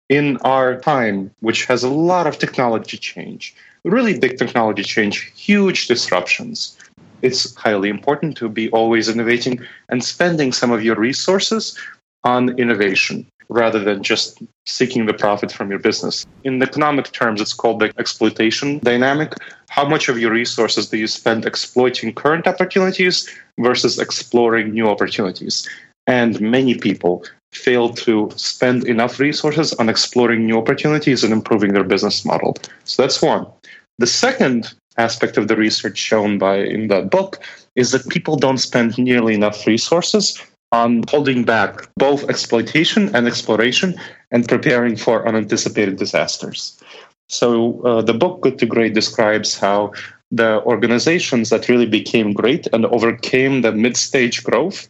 In 0.08 0.38
our 0.38 0.80
time, 0.80 1.30
which 1.40 1.66
has 1.66 1.82
a 1.82 1.90
lot 1.90 2.26
of 2.26 2.38
technology 2.38 2.96
change, 2.96 3.54
really 3.84 4.18
big 4.18 4.38
technology 4.38 4.82
change, 4.82 5.30
huge 5.36 5.86
disruptions, 5.86 6.76
it's 7.22 7.54
highly 7.56 7.88
important 7.88 8.36
to 8.36 8.48
be 8.48 8.70
always 8.70 9.08
innovating 9.08 9.60
and 9.88 10.02
spending 10.02 10.52
some 10.52 10.70
of 10.70 10.84
your 10.84 10.96
resources 10.96 11.76
on 12.24 12.58
innovation 12.58 13.26
rather 13.48 13.78
than 13.78 14.02
just 14.02 14.42
seeking 14.66 15.06
the 15.06 15.14
profit 15.14 15.50
from 15.50 15.70
your 15.70 15.78
business. 15.78 16.26
In 16.44 16.62
economic 16.62 17.12
terms, 17.12 17.40
it's 17.40 17.54
called 17.54 17.80
the 17.80 17.92
exploitation 17.98 18.78
dynamic. 18.80 19.32
How 19.70 19.88
much 19.88 20.08
of 20.08 20.18
your 20.18 20.32
resources 20.32 20.90
do 20.90 20.98
you 20.98 21.06
spend 21.06 21.46
exploiting 21.46 22.12
current 22.12 22.46
opportunities 22.46 23.28
versus 23.58 23.98
exploring 23.98 24.72
new 24.72 24.88
opportunities? 24.88 25.66
And 26.08 26.40
many 26.40 26.74
people 26.74 27.22
fail 27.52 27.90
to 27.90 28.30
spend 28.34 28.84
enough 28.88 29.20
resources 29.20 29.72
on 29.74 29.88
exploring 29.88 30.46
new 30.46 30.58
opportunities 30.58 31.22
and 31.22 31.32
improving 31.32 31.72
their 31.72 31.84
business 31.84 32.24
model. 32.24 32.56
So 32.84 33.02
that's 33.02 33.22
one. 33.22 33.46
The 33.98 34.06
second 34.06 34.74
aspect 34.96 35.36
of 35.36 35.46
the 35.48 35.56
research 35.56 35.96
shown 35.96 36.38
by 36.38 36.56
in 36.56 36.88
that 36.88 37.10
book 37.10 37.38
is 37.76 37.92
that 37.92 38.08
people 38.08 38.36
don't 38.36 38.58
spend 38.58 38.98
nearly 38.98 39.34
enough 39.34 39.66
resources 39.66 40.42
on 40.72 41.04
holding 41.08 41.44
back 41.44 41.88
both 41.96 42.28
exploitation 42.28 43.14
and 43.14 43.26
exploration 43.26 43.94
and 44.30 44.48
preparing 44.48 44.96
for 44.96 45.26
unanticipated 45.26 45.96
disasters. 45.96 46.78
So 47.28 47.80
uh, 47.82 48.02
the 48.02 48.14
book 48.14 48.40
Good 48.42 48.58
to 48.58 48.66
Great 48.66 48.94
describes 48.94 49.58
how 49.58 49.92
the 50.30 50.62
organizations 50.64 51.48
that 51.50 51.68
really 51.68 51.86
became 51.86 52.32
great 52.32 52.66
and 52.72 52.84
overcame 52.86 53.62
the 53.62 53.72
mid-stage 53.72 54.44
growth 54.44 54.88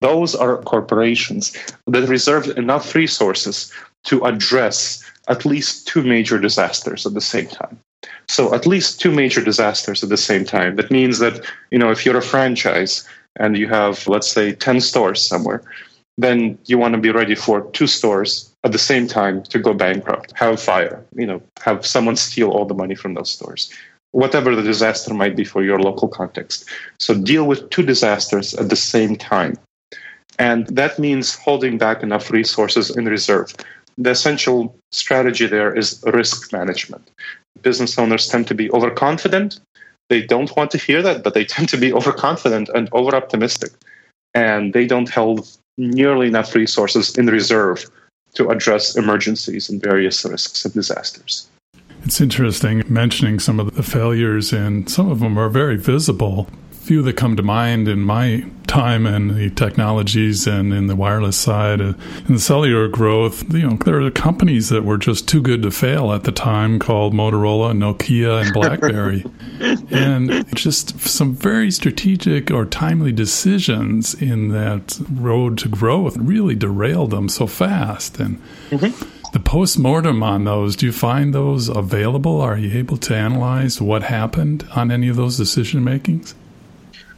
those 0.00 0.34
are 0.34 0.62
corporations 0.62 1.56
that 1.86 2.08
reserve 2.08 2.48
enough 2.56 2.94
resources 2.94 3.72
to 4.04 4.24
address 4.24 5.04
at 5.28 5.44
least 5.44 5.86
two 5.86 6.02
major 6.02 6.38
disasters 6.38 7.04
at 7.04 7.14
the 7.14 7.20
same 7.20 7.46
time. 7.46 7.78
So 8.28 8.54
at 8.54 8.66
least 8.66 9.00
two 9.00 9.10
major 9.10 9.42
disasters 9.42 10.02
at 10.02 10.08
the 10.08 10.16
same 10.16 10.44
time. 10.44 10.76
That 10.76 10.90
means 10.90 11.18
that, 11.18 11.44
you 11.70 11.78
know, 11.78 11.90
if 11.90 12.04
you're 12.04 12.18
a 12.18 12.22
franchise 12.22 13.06
and 13.36 13.56
you 13.56 13.68
have, 13.68 14.06
let's 14.06 14.28
say, 14.28 14.52
10 14.52 14.80
stores 14.80 15.26
somewhere, 15.26 15.62
then 16.16 16.58
you 16.66 16.78
want 16.78 16.94
to 16.94 17.00
be 17.00 17.10
ready 17.10 17.34
for 17.34 17.62
two 17.70 17.86
stores 17.86 18.52
at 18.64 18.72
the 18.72 18.78
same 18.78 19.06
time 19.06 19.42
to 19.44 19.58
go 19.58 19.72
bankrupt, 19.72 20.32
have 20.36 20.60
fire, 20.60 21.04
you 21.14 21.26
know, 21.26 21.40
have 21.60 21.86
someone 21.86 22.16
steal 22.16 22.50
all 22.50 22.64
the 22.64 22.74
money 22.74 22.94
from 22.94 23.14
those 23.14 23.30
stores. 23.30 23.72
Whatever 24.12 24.56
the 24.56 24.62
disaster 24.62 25.14
might 25.14 25.36
be 25.36 25.44
for 25.44 25.62
your 25.62 25.78
local 25.78 26.08
context. 26.08 26.64
So 26.98 27.14
deal 27.14 27.46
with 27.46 27.70
two 27.70 27.82
disasters 27.82 28.54
at 28.54 28.68
the 28.68 28.76
same 28.76 29.16
time. 29.16 29.56
And 30.38 30.66
that 30.68 30.98
means 30.98 31.34
holding 31.34 31.78
back 31.78 32.02
enough 32.02 32.30
resources 32.30 32.96
in 32.96 33.06
reserve. 33.06 33.54
The 33.96 34.10
essential 34.10 34.76
strategy 34.92 35.46
there 35.46 35.76
is 35.76 36.02
risk 36.06 36.52
management. 36.52 37.10
Business 37.62 37.98
owners 37.98 38.28
tend 38.28 38.46
to 38.46 38.54
be 38.54 38.70
overconfident. 38.70 39.58
They 40.08 40.22
don't 40.22 40.54
want 40.56 40.70
to 40.70 40.78
hear 40.78 41.02
that, 41.02 41.24
but 41.24 41.34
they 41.34 41.44
tend 41.56 41.68
to 41.70 41.76
be 41.76 41.92
overconfident 41.92 42.68
and 42.74 42.88
over 42.92 43.14
optimistic. 43.16 43.72
And 44.34 44.72
they 44.72 44.86
don't 44.86 45.08
hold 45.08 45.48
nearly 45.76 46.28
enough 46.28 46.54
resources 46.54 47.16
in 47.18 47.26
reserve 47.26 47.84
to 48.34 48.50
address 48.50 48.96
emergencies 48.96 49.68
and 49.68 49.82
various 49.82 50.24
risks 50.24 50.64
and 50.64 50.74
disasters. 50.74 51.48
It's 52.04 52.20
interesting 52.20 52.84
mentioning 52.88 53.40
some 53.40 53.58
of 53.58 53.74
the 53.74 53.82
failures, 53.82 54.52
and 54.52 54.88
some 54.88 55.10
of 55.10 55.18
them 55.20 55.36
are 55.36 55.48
very 55.48 55.76
visible 55.76 56.48
few 56.88 57.02
that 57.02 57.18
come 57.18 57.36
to 57.36 57.42
mind 57.42 57.86
in 57.86 58.00
my 58.00 58.42
time 58.66 59.04
and 59.04 59.36
the 59.36 59.50
technologies 59.50 60.46
and 60.46 60.72
in 60.72 60.86
the 60.86 60.96
wireless 60.96 61.36
side 61.36 61.82
and 61.82 61.94
uh, 61.94 61.98
the 62.28 62.38
cellular 62.38 62.88
growth, 62.88 63.52
you 63.52 63.68
know, 63.68 63.76
there 63.84 64.00
are 64.00 64.10
companies 64.10 64.70
that 64.70 64.86
were 64.86 64.96
just 64.96 65.28
too 65.28 65.42
good 65.42 65.60
to 65.60 65.70
fail 65.70 66.14
at 66.14 66.24
the 66.24 66.32
time 66.32 66.78
called 66.78 67.12
Motorola, 67.12 67.76
Nokia, 67.76 68.40
and 68.40 68.54
BlackBerry. 68.54 69.22
and 69.90 70.56
just 70.56 70.98
some 71.00 71.34
very 71.34 71.70
strategic 71.70 72.50
or 72.50 72.64
timely 72.64 73.12
decisions 73.12 74.14
in 74.14 74.48
that 74.48 74.98
road 75.12 75.58
to 75.58 75.68
growth 75.68 76.16
really 76.16 76.54
derailed 76.54 77.10
them 77.10 77.28
so 77.28 77.46
fast. 77.46 78.18
And 78.18 78.40
mm-hmm. 78.70 79.30
the 79.32 79.40
post 79.40 79.78
mortem 79.78 80.22
on 80.22 80.44
those, 80.44 80.74
do 80.74 80.86
you 80.86 80.92
find 80.92 81.34
those 81.34 81.68
available? 81.68 82.40
Are 82.40 82.56
you 82.56 82.78
able 82.78 82.96
to 82.96 83.14
analyze 83.14 83.78
what 83.78 84.04
happened 84.04 84.66
on 84.74 84.90
any 84.90 85.08
of 85.08 85.16
those 85.16 85.36
decision 85.36 85.84
makings? 85.84 86.34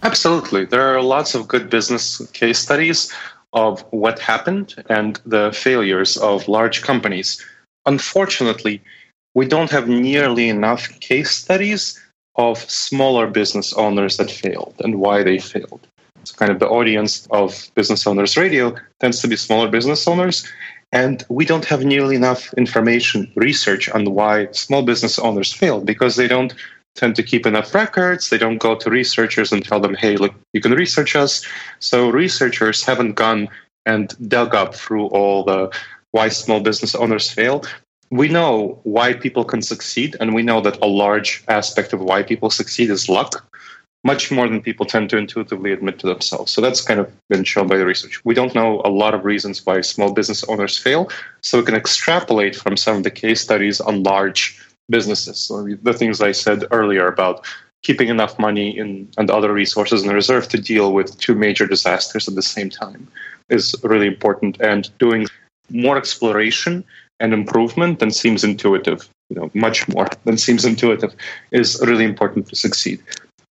Absolutely. 0.03 0.65
There 0.65 0.95
are 0.95 1.03
lots 1.03 1.35
of 1.35 1.49
good 1.49 1.69
business 1.69 2.27
case 2.33 2.59
studies 2.59 3.13
of 3.53 3.83
what 3.91 4.19
happened 4.19 4.83
and 4.89 5.21
the 5.27 5.53
failures 5.53 6.17
of 6.17 6.49
large 6.49 6.83
companies. 6.83 7.45
Unfortunately, 7.87 8.81
we 9.35 9.47
don't 9.47 9.71
have 9.71 9.89
nearly 9.89 10.49
enough 10.49 10.89
case 11.01 11.31
studies 11.31 12.01
of 12.37 12.59
smaller 12.71 13.27
business 13.27 13.73
owners 13.75 14.17
that 14.17 14.31
failed 14.31 14.75
and 14.81 15.01
why 15.01 15.23
they 15.23 15.39
failed. 15.39 15.87
So, 16.25 16.35
kind 16.37 16.51
of 16.51 16.59
the 16.59 16.69
audience 16.69 17.27
of 17.31 17.71
Business 17.75 18.07
Owners 18.07 18.37
Radio 18.37 18.77
tends 19.01 19.21
to 19.21 19.29
be 19.29 19.37
smaller 19.37 19.69
business 19.69 20.07
owners. 20.07 20.47
And 20.93 21.25
we 21.29 21.45
don't 21.45 21.65
have 21.67 21.85
nearly 21.85 22.17
enough 22.17 22.53
information, 22.55 23.31
research 23.37 23.89
on 23.89 24.13
why 24.13 24.49
small 24.53 24.83
business 24.83 25.19
owners 25.19 25.53
fail 25.53 25.81
because 25.81 26.17
they 26.17 26.27
don't 26.27 26.55
tend 26.95 27.17
to 27.17 27.23
keep 27.23 27.47
enough 27.47 27.75
records. 27.75 28.29
They 28.29 28.39
don't 28.39 28.59
go 28.59 28.75
to 28.75 28.91
researchers 28.91 29.53
and 29.53 29.65
tell 29.65 29.81
them, 29.81 29.95
hey, 29.95 30.17
look, 30.17 30.35
you 30.53 30.61
can 30.61 30.73
research 30.73 31.17
us. 31.17 31.45
So 31.79 32.11
researchers 32.11 32.85
haven't 32.85 33.15
gone 33.15 33.49
and 33.87 34.15
dug 34.29 34.55
up 34.55 34.75
through 34.75 35.07
all 35.07 35.45
the 35.45 35.71
why 36.13 36.29
small 36.29 36.61
business 36.61 36.95
owners 36.95 37.31
fail. 37.31 37.65
We 38.11 38.29
know 38.29 38.81
why 38.83 39.15
people 39.15 39.45
can 39.45 39.63
succeed, 39.63 40.17
and 40.19 40.35
we 40.35 40.43
know 40.43 40.61
that 40.63 40.83
a 40.83 40.87
large 40.87 41.45
aspect 41.47 41.93
of 41.93 42.01
why 42.01 42.25
people 42.25 42.51
succeed 42.51 42.91
is 42.91 43.09
luck 43.09 43.47
much 44.03 44.31
more 44.31 44.49
than 44.49 44.63
people 44.63 44.87
tend 44.87 45.11
to 45.11 45.19
intuitively 45.19 45.73
admit 45.73 45.99
to 45.99 46.07
themselves. 46.07 46.51
So 46.51 46.61
that's 46.61 46.81
kind 46.81 46.99
of 46.99 47.13
been 47.29 47.45
shown 47.45 47.67
by 47.67 47.77
the 47.77 47.85
research. 47.85 48.25
We 48.25 48.35
don't 48.35 48.55
know 48.55 48.81
a 48.85 48.89
lot 48.89 49.15
of 49.15 49.25
reasons 49.27 49.65
why 49.65 49.83
small 49.83 50.13
business 50.13 50.43
owners 50.45 50.79
fail, 50.79 51.11
so 51.43 51.59
we 51.59 51.65
can 51.65 51.75
extrapolate 51.75 52.57
from 52.57 52.77
some 52.77 52.97
of 52.97 53.03
the 53.03 53.11
case 53.11 53.41
studies 53.43 53.81
on 53.81 54.03
large 54.03 54.59
businesses. 54.91 55.39
So 55.39 55.67
the 55.83 55.95
things 55.95 56.21
I 56.21 56.33
said 56.33 56.65
earlier 56.71 57.07
about 57.07 57.47
keeping 57.83 58.09
enough 58.09 58.39
money 58.39 58.77
in, 58.77 59.09
and 59.17 59.31
other 59.31 59.53
resources 59.53 60.03
in 60.03 60.11
reserve 60.13 60.49
to 60.49 60.61
deal 60.61 60.93
with 60.93 61.19
two 61.19 61.35
major 61.35 61.67
disasters 61.67 62.29
at 62.29 62.35
the 62.35 62.43
same 62.43 62.69
time 62.69 63.09
is 63.49 63.75
really 63.83 64.07
important. 64.07 64.61
And 64.61 64.91
doing 64.99 65.27
more 65.71 65.97
exploration 65.97 66.85
and 67.21 67.33
improvement 67.33 67.99
than 67.99 68.11
seems 68.11 68.45
intuitive, 68.45 69.09
you 69.31 69.37
know, 69.37 69.51
much 69.55 69.89
more 69.89 70.09
than 70.25 70.37
seems 70.37 70.65
intuitive, 70.65 71.15
is 71.53 71.81
really 71.87 72.05
important 72.05 72.49
to 72.49 72.57
succeed. 72.57 73.03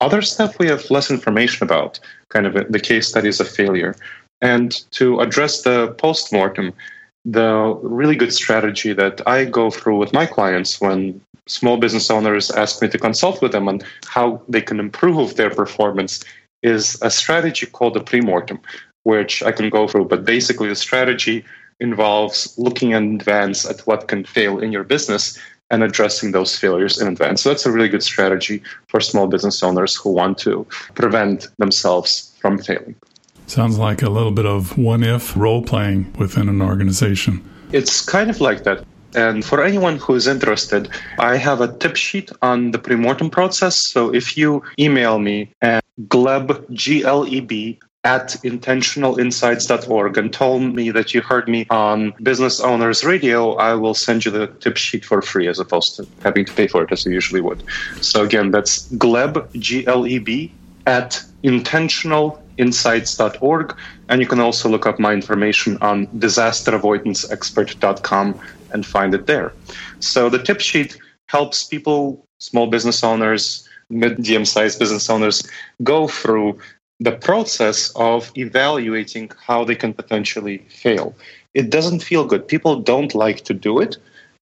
Other 0.01 0.21
stuff 0.21 0.59
we 0.59 0.67
have 0.67 0.89
less 0.89 1.11
information 1.11 1.63
about, 1.63 1.99
kind 2.29 2.45
of 2.45 2.53
the 2.71 2.79
case 2.79 3.07
studies 3.07 3.39
of 3.39 3.49
failure. 3.49 3.95
And 4.41 4.71
to 4.91 5.19
address 5.19 5.63
the 5.63 5.93
post 5.97 6.31
mortem, 6.31 6.73
the 7.25 7.77
really 7.83 8.15
good 8.15 8.33
strategy 8.33 8.93
that 8.93 9.21
I 9.27 9.45
go 9.45 9.69
through 9.69 9.97
with 9.97 10.13
my 10.13 10.25
clients 10.25 10.79
when 10.79 11.21
small 11.47 11.77
business 11.77 12.09
owners 12.09 12.51
ask 12.51 12.81
me 12.81 12.87
to 12.89 12.97
consult 12.97 13.41
with 13.41 13.51
them 13.51 13.67
on 13.67 13.81
how 14.07 14.41
they 14.47 14.61
can 14.61 14.79
improve 14.79 15.35
their 15.35 15.49
performance 15.49 16.23
is 16.61 16.97
a 17.01 17.09
strategy 17.09 17.65
called 17.65 17.93
the 17.93 18.01
pre-mortem, 18.01 18.59
which 19.03 19.43
I 19.43 19.51
can 19.51 19.69
go 19.69 19.87
through. 19.87 20.05
But 20.05 20.25
basically, 20.25 20.69
the 20.69 20.75
strategy 20.75 21.45
involves 21.79 22.53
looking 22.57 22.91
in 22.91 23.15
advance 23.15 23.65
at 23.65 23.79
what 23.81 24.07
can 24.07 24.23
fail 24.23 24.59
in 24.59 24.71
your 24.71 24.83
business 24.83 25.39
and 25.71 25.83
addressing 25.83 26.31
those 26.31 26.57
failures 26.57 26.99
in 26.99 27.07
advance. 27.07 27.41
So 27.41 27.49
that's 27.49 27.65
a 27.65 27.71
really 27.71 27.89
good 27.89 28.03
strategy 28.03 28.61
for 28.87 28.99
small 28.99 29.27
business 29.27 29.61
owners 29.63 29.95
who 29.95 30.11
want 30.11 30.37
to 30.39 30.65
prevent 30.95 31.47
themselves 31.57 32.33
from 32.39 32.57
failing. 32.57 32.95
Sounds 33.49 33.79
like 33.79 34.03
a 34.03 34.09
little 34.11 34.31
bit 34.31 34.45
of 34.45 34.77
one 34.77 35.01
if 35.01 35.35
role 35.35 35.63
playing 35.63 36.13
within 36.19 36.47
an 36.49 36.61
organization. 36.61 37.43
It's 37.71 37.99
kind 38.05 38.29
of 38.29 38.39
like 38.39 38.63
that. 38.65 38.85
And 39.15 39.43
for 39.43 39.63
anyone 39.63 39.97
who 39.97 40.13
is 40.13 40.27
interested, 40.27 40.87
I 41.17 41.35
have 41.37 41.59
a 41.59 41.73
tip 41.77 41.95
sheet 41.95 42.31
on 42.43 42.69
the 42.69 42.77
premortem 42.77 43.31
process. 43.31 43.75
So 43.75 44.13
if 44.13 44.37
you 44.37 44.61
email 44.77 45.17
me 45.17 45.51
at 45.63 45.83
gleb, 46.07 46.71
G-L-E-B, 46.73 47.79
at 48.03 48.27
intentionalinsights.org 48.43 50.17
and 50.19 50.31
told 50.31 50.61
me 50.75 50.91
that 50.91 51.15
you 51.15 51.21
heard 51.21 51.49
me 51.49 51.65
on 51.71 52.13
Business 52.21 52.59
Owners 52.59 53.03
Radio, 53.03 53.55
I 53.55 53.73
will 53.73 53.95
send 53.95 54.25
you 54.25 54.31
the 54.31 54.45
tip 54.45 54.77
sheet 54.77 55.03
for 55.03 55.23
free 55.23 55.47
as 55.47 55.57
opposed 55.57 55.95
to 55.95 56.07
having 56.21 56.45
to 56.45 56.53
pay 56.53 56.67
for 56.67 56.83
it 56.83 56.91
as 56.91 57.03
you 57.03 57.13
usually 57.13 57.41
would. 57.41 57.63
So 57.99 58.23
again, 58.23 58.51
that's 58.51 58.87
gleb, 58.89 59.51
G-L-E-B, 59.53 60.53
at 60.85 61.23
intentionalinsights.org. 62.59 63.75
And 64.09 64.21
you 64.21 64.27
can 64.27 64.39
also 64.39 64.69
look 64.69 64.85
up 64.85 64.99
my 64.99 65.13
information 65.13 65.79
on 65.81 66.05
disasteravoidanceexpert.com 66.07 68.39
and 68.71 68.85
find 68.85 69.13
it 69.13 69.25
there. 69.25 69.53
So 69.99 70.29
the 70.29 70.43
tip 70.43 70.61
sheet 70.61 70.97
helps 71.27 71.63
people, 71.63 72.25
small 72.39 72.67
business 72.67 73.03
owners, 73.03 73.67
medium 73.89 74.45
sized 74.45 74.79
business 74.79 75.09
owners, 75.09 75.43
go 75.83 76.07
through 76.07 76.59
the 76.99 77.13
process 77.13 77.91
of 77.95 78.31
evaluating 78.35 79.31
how 79.45 79.63
they 79.63 79.75
can 79.75 79.93
potentially 79.93 80.57
fail. 80.69 81.15
It 81.53 81.69
doesn't 81.69 82.03
feel 82.03 82.25
good. 82.25 82.47
People 82.47 82.81
don't 82.81 83.13
like 83.15 83.45
to 83.45 83.53
do 83.53 83.79
it 83.79 83.97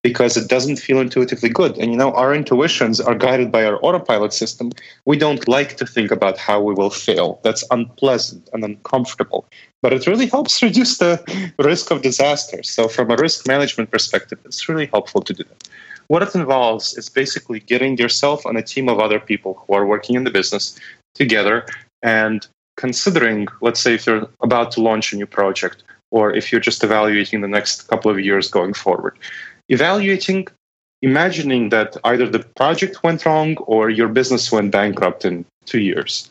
because 0.09 0.37
it 0.37 0.47
doesn't 0.47 0.77
feel 0.77 1.01
intuitively 1.01 1.49
good. 1.49 1.77
And 1.77 1.91
you 1.91 1.97
know, 1.97 2.13
our 2.13 2.33
intuitions 2.33 3.01
are 3.01 3.13
guided 3.13 3.51
by 3.51 3.65
our 3.65 3.77
autopilot 3.85 4.31
system. 4.31 4.71
We 5.03 5.17
don't 5.17 5.45
like 5.49 5.75
to 5.79 5.85
think 5.85 6.11
about 6.11 6.37
how 6.37 6.61
we 6.61 6.73
will 6.73 6.93
fail. 7.07 7.41
That's 7.43 7.65
unpleasant 7.71 8.49
and 8.53 8.63
uncomfortable. 8.63 9.41
But 9.81 9.91
it 9.91 10.07
really 10.07 10.27
helps 10.27 10.63
reduce 10.67 10.97
the 10.99 11.13
risk 11.59 11.91
of 11.91 12.03
disaster. 12.03 12.63
So, 12.63 12.87
from 12.87 13.11
a 13.11 13.17
risk 13.17 13.45
management 13.49 13.91
perspective, 13.91 14.39
it's 14.45 14.69
really 14.69 14.87
helpful 14.95 15.21
to 15.23 15.33
do 15.33 15.43
that. 15.43 15.67
What 16.07 16.23
it 16.23 16.33
involves 16.35 16.97
is 16.97 17.09
basically 17.09 17.59
getting 17.59 17.97
yourself 17.97 18.45
and 18.45 18.57
a 18.57 18.63
team 18.63 18.87
of 18.87 18.99
other 18.99 19.19
people 19.19 19.51
who 19.59 19.73
are 19.73 19.85
working 19.85 20.15
in 20.15 20.23
the 20.23 20.31
business 20.31 20.79
together 21.15 21.65
and 22.01 22.47
considering, 22.77 23.47
let's 23.59 23.81
say, 23.81 23.95
if 23.95 24.07
you're 24.07 24.29
about 24.39 24.71
to 24.71 24.81
launch 24.81 25.11
a 25.11 25.17
new 25.17 25.25
project 25.25 25.83
or 26.11 26.33
if 26.33 26.49
you're 26.49 26.67
just 26.69 26.81
evaluating 26.81 27.41
the 27.41 27.53
next 27.57 27.89
couple 27.89 28.09
of 28.09 28.17
years 28.21 28.49
going 28.49 28.73
forward, 28.73 29.17
evaluating, 29.69 30.47
imagining 31.01 31.69
that 31.69 31.97
either 32.03 32.27
the 32.27 32.39
project 32.39 33.03
went 33.03 33.25
wrong 33.25 33.57
or 33.57 33.89
your 33.89 34.07
business 34.07 34.51
went 34.51 34.71
bankrupt 34.71 35.25
in 35.25 35.45
two 35.65 35.79
years, 35.79 36.29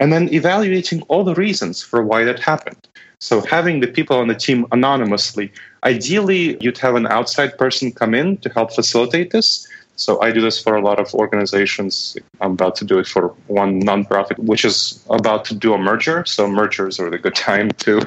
and 0.00 0.12
then 0.12 0.32
evaluating 0.32 1.02
all 1.02 1.24
the 1.24 1.34
reasons 1.34 1.82
for 1.82 2.02
why 2.02 2.24
that 2.24 2.38
happened. 2.38 2.88
So 3.20 3.40
having 3.40 3.80
the 3.80 3.88
people 3.88 4.16
on 4.16 4.28
the 4.28 4.34
team 4.34 4.66
anonymously, 4.70 5.52
ideally 5.82 6.56
you'd 6.60 6.78
have 6.78 6.94
an 6.94 7.06
outside 7.08 7.58
person 7.58 7.90
come 7.90 8.14
in 8.14 8.36
to 8.38 8.48
help 8.50 8.72
facilitate 8.72 9.32
this 9.32 9.66
so 9.98 10.22
I 10.22 10.30
do 10.30 10.40
this 10.40 10.62
for 10.62 10.76
a 10.76 10.80
lot 10.80 11.00
of 11.00 11.12
organizations. 11.12 12.16
I'm 12.40 12.52
about 12.52 12.76
to 12.76 12.84
do 12.84 13.00
it 13.00 13.08
for 13.08 13.34
one 13.48 13.82
nonprofit, 13.82 14.38
which 14.38 14.64
is 14.64 15.04
about 15.10 15.44
to 15.46 15.56
do 15.56 15.74
a 15.74 15.78
merger. 15.78 16.24
So 16.24 16.48
mergers 16.48 17.00
are 17.00 17.10
the 17.10 17.18
good 17.18 17.34
time 17.48 17.72
to 17.78 18.06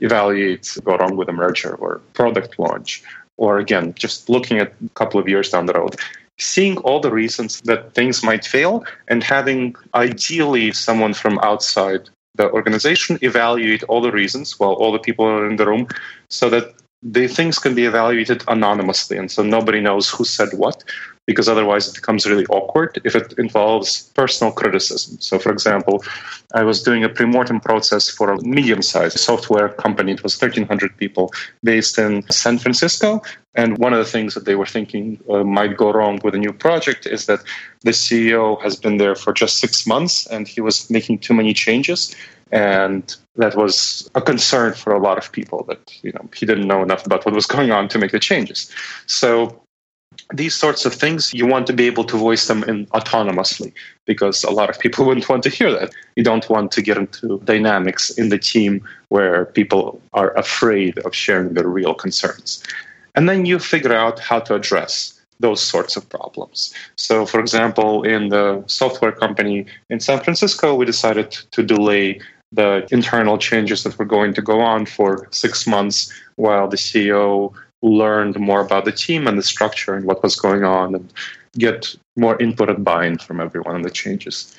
evaluate 0.00 0.76
go 0.84 0.96
wrong 0.96 1.16
with 1.16 1.28
a 1.28 1.32
merger 1.32 1.76
or 1.76 2.00
product 2.12 2.58
launch, 2.58 3.04
or 3.38 3.58
again, 3.58 3.94
just 3.94 4.28
looking 4.28 4.58
at 4.58 4.72
a 4.84 4.88
couple 4.90 5.18
of 5.18 5.28
years 5.28 5.48
down 5.48 5.66
the 5.66 5.72
road. 5.72 5.96
Seeing 6.36 6.76
all 6.78 7.00
the 7.00 7.10
reasons 7.10 7.60
that 7.62 7.94
things 7.94 8.22
might 8.22 8.44
fail 8.44 8.84
and 9.08 9.24
having 9.24 9.74
ideally 9.94 10.70
someone 10.72 11.14
from 11.14 11.38
outside 11.40 12.08
the 12.34 12.50
organization 12.52 13.18
evaluate 13.22 13.82
all 13.84 14.00
the 14.00 14.12
reasons 14.12 14.58
while 14.60 14.74
all 14.74 14.92
the 14.92 14.98
people 14.98 15.24
are 15.24 15.48
in 15.50 15.56
the 15.56 15.66
room 15.66 15.88
so 16.28 16.48
that 16.50 16.74
the 17.02 17.28
things 17.28 17.58
can 17.58 17.74
be 17.74 17.84
evaluated 17.84 18.42
anonymously 18.48 19.16
and 19.16 19.30
so 19.30 19.42
nobody 19.42 19.80
knows 19.80 20.10
who 20.10 20.24
said 20.24 20.48
what 20.52 20.82
because 21.28 21.46
otherwise 21.46 21.86
it 21.86 21.94
becomes 21.94 22.26
really 22.26 22.46
awkward 22.46 22.98
if 23.04 23.14
it 23.14 23.34
involves 23.36 24.10
personal 24.14 24.50
criticism. 24.50 25.20
So, 25.20 25.38
for 25.38 25.52
example, 25.52 26.02
I 26.54 26.62
was 26.62 26.82
doing 26.82 27.04
a 27.04 27.08
pre-mortem 27.10 27.60
process 27.60 28.08
for 28.08 28.32
a 28.32 28.42
medium-sized 28.42 29.18
software 29.18 29.68
company. 29.68 30.12
It 30.12 30.22
was 30.22 30.40
1,300 30.40 30.96
people 30.96 31.30
based 31.62 31.98
in 31.98 32.22
San 32.30 32.56
Francisco. 32.56 33.20
And 33.54 33.76
one 33.76 33.92
of 33.92 33.98
the 33.98 34.10
things 34.10 34.32
that 34.32 34.46
they 34.46 34.54
were 34.54 34.64
thinking 34.64 35.20
uh, 35.28 35.44
might 35.44 35.76
go 35.76 35.92
wrong 35.92 36.18
with 36.24 36.34
a 36.34 36.38
new 36.38 36.54
project 36.54 37.04
is 37.04 37.26
that 37.26 37.40
the 37.82 37.90
CEO 37.90 38.58
has 38.62 38.76
been 38.76 38.96
there 38.96 39.14
for 39.14 39.34
just 39.34 39.58
six 39.58 39.86
months 39.86 40.26
and 40.28 40.48
he 40.48 40.62
was 40.62 40.88
making 40.88 41.18
too 41.18 41.34
many 41.34 41.52
changes. 41.52 42.16
And 42.50 43.14
that 43.36 43.54
was 43.56 44.10
a 44.14 44.22
concern 44.22 44.74
for 44.74 44.92
a 44.92 44.98
lot 44.98 45.18
of 45.18 45.30
people 45.32 45.64
that 45.68 45.80
you 46.02 46.12
know 46.12 46.28
he 46.34 46.46
didn't 46.46 46.66
know 46.66 46.82
enough 46.82 47.04
about 47.04 47.24
what 47.24 47.34
was 47.34 47.46
going 47.46 47.70
on 47.70 47.88
to 47.88 47.98
make 47.98 48.12
the 48.12 48.18
changes. 48.18 48.70
So 49.06 49.62
these 50.32 50.54
sorts 50.54 50.84
of 50.84 50.94
things, 50.94 51.32
you 51.32 51.46
want 51.46 51.66
to 51.68 51.72
be 51.72 51.86
able 51.86 52.04
to 52.04 52.16
voice 52.16 52.48
them 52.48 52.62
in 52.64 52.86
autonomously 52.86 53.72
because 54.04 54.44
a 54.44 54.50
lot 54.50 54.70
of 54.70 54.78
people 54.78 55.04
wouldn't 55.06 55.28
want 55.28 55.42
to 55.44 55.50
hear 55.50 55.70
that. 55.72 55.92
You 56.16 56.24
don't 56.24 56.48
want 56.50 56.72
to 56.72 56.82
get 56.82 56.96
into 56.96 57.40
dynamics 57.44 58.10
in 58.10 58.28
the 58.28 58.38
team 58.38 58.86
where 59.08 59.46
people 59.46 60.00
are 60.12 60.36
afraid 60.36 60.98
of 61.00 61.14
sharing 61.14 61.54
their 61.54 61.68
real 61.68 61.94
concerns. 61.94 62.62
And 63.14 63.28
then 63.28 63.46
you 63.46 63.58
figure 63.58 63.94
out 63.94 64.18
how 64.18 64.40
to 64.40 64.54
address 64.54 65.14
those 65.40 65.62
sorts 65.62 65.96
of 65.96 66.08
problems. 66.08 66.74
So, 66.96 67.24
for 67.24 67.40
example, 67.40 68.02
in 68.02 68.28
the 68.28 68.62
software 68.66 69.12
company 69.12 69.66
in 69.88 70.00
San 70.00 70.20
Francisco, 70.20 70.74
we 70.74 70.84
decided 70.84 71.30
to 71.52 71.62
delay 71.62 72.20
the 72.52 72.86
internal 72.90 73.38
changes 73.38 73.82
that 73.82 73.98
were 73.98 74.04
going 74.04 74.32
to 74.34 74.42
go 74.42 74.60
on 74.60 74.86
for 74.86 75.28
six 75.30 75.66
months 75.66 76.12
while 76.36 76.68
the 76.68 76.76
CEO 76.76 77.52
learned 77.82 78.38
more 78.38 78.60
about 78.60 78.84
the 78.84 78.92
team 78.92 79.26
and 79.26 79.38
the 79.38 79.42
structure 79.42 79.94
and 79.94 80.04
what 80.04 80.22
was 80.22 80.36
going 80.36 80.64
on 80.64 80.94
and 80.94 81.12
get 81.58 81.94
more 82.16 82.40
input 82.40 82.68
and 82.68 82.84
buy-in 82.84 83.18
from 83.18 83.40
everyone 83.40 83.74
on 83.74 83.82
the 83.82 83.90
changes. 83.90 84.56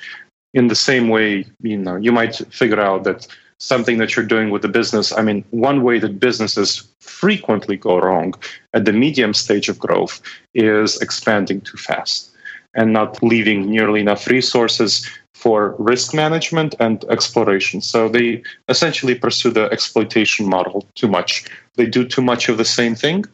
In 0.54 0.68
the 0.68 0.74
same 0.74 1.08
way, 1.08 1.46
you 1.62 1.76
know, 1.76 1.96
you 1.96 2.12
might 2.12 2.36
figure 2.52 2.80
out 2.80 3.04
that 3.04 3.26
something 3.58 3.98
that 3.98 4.16
you're 4.16 4.24
doing 4.24 4.50
with 4.50 4.62
the 4.62 4.68
business. 4.68 5.12
I 5.12 5.22
mean, 5.22 5.44
one 5.50 5.82
way 5.82 5.98
that 5.98 6.18
businesses 6.18 6.88
frequently 7.00 7.76
go 7.76 7.98
wrong 7.98 8.34
at 8.72 8.86
the 8.86 8.92
medium 8.92 9.34
stage 9.34 9.68
of 9.68 9.78
growth 9.78 10.20
is 10.54 11.00
expanding 11.00 11.60
too 11.60 11.76
fast 11.76 12.30
and 12.74 12.92
not 12.92 13.22
leaving 13.22 13.70
nearly 13.70 14.00
enough 14.00 14.26
resources 14.28 15.06
for 15.40 15.74
risk 15.78 16.12
management 16.12 16.74
and 16.80 17.04
exploration. 17.08 17.80
So 17.80 18.08
they 18.10 18.42
essentially 18.68 19.14
pursue 19.14 19.50
the 19.50 19.72
exploitation 19.72 20.46
model 20.46 20.86
too 20.94 21.08
much. 21.08 21.46
They 21.76 21.86
do 21.86 22.04
too 22.04 22.20
much 22.20 22.50
of 22.50 22.58
the 22.58 22.64
same 22.64 22.94
thing 22.94 23.24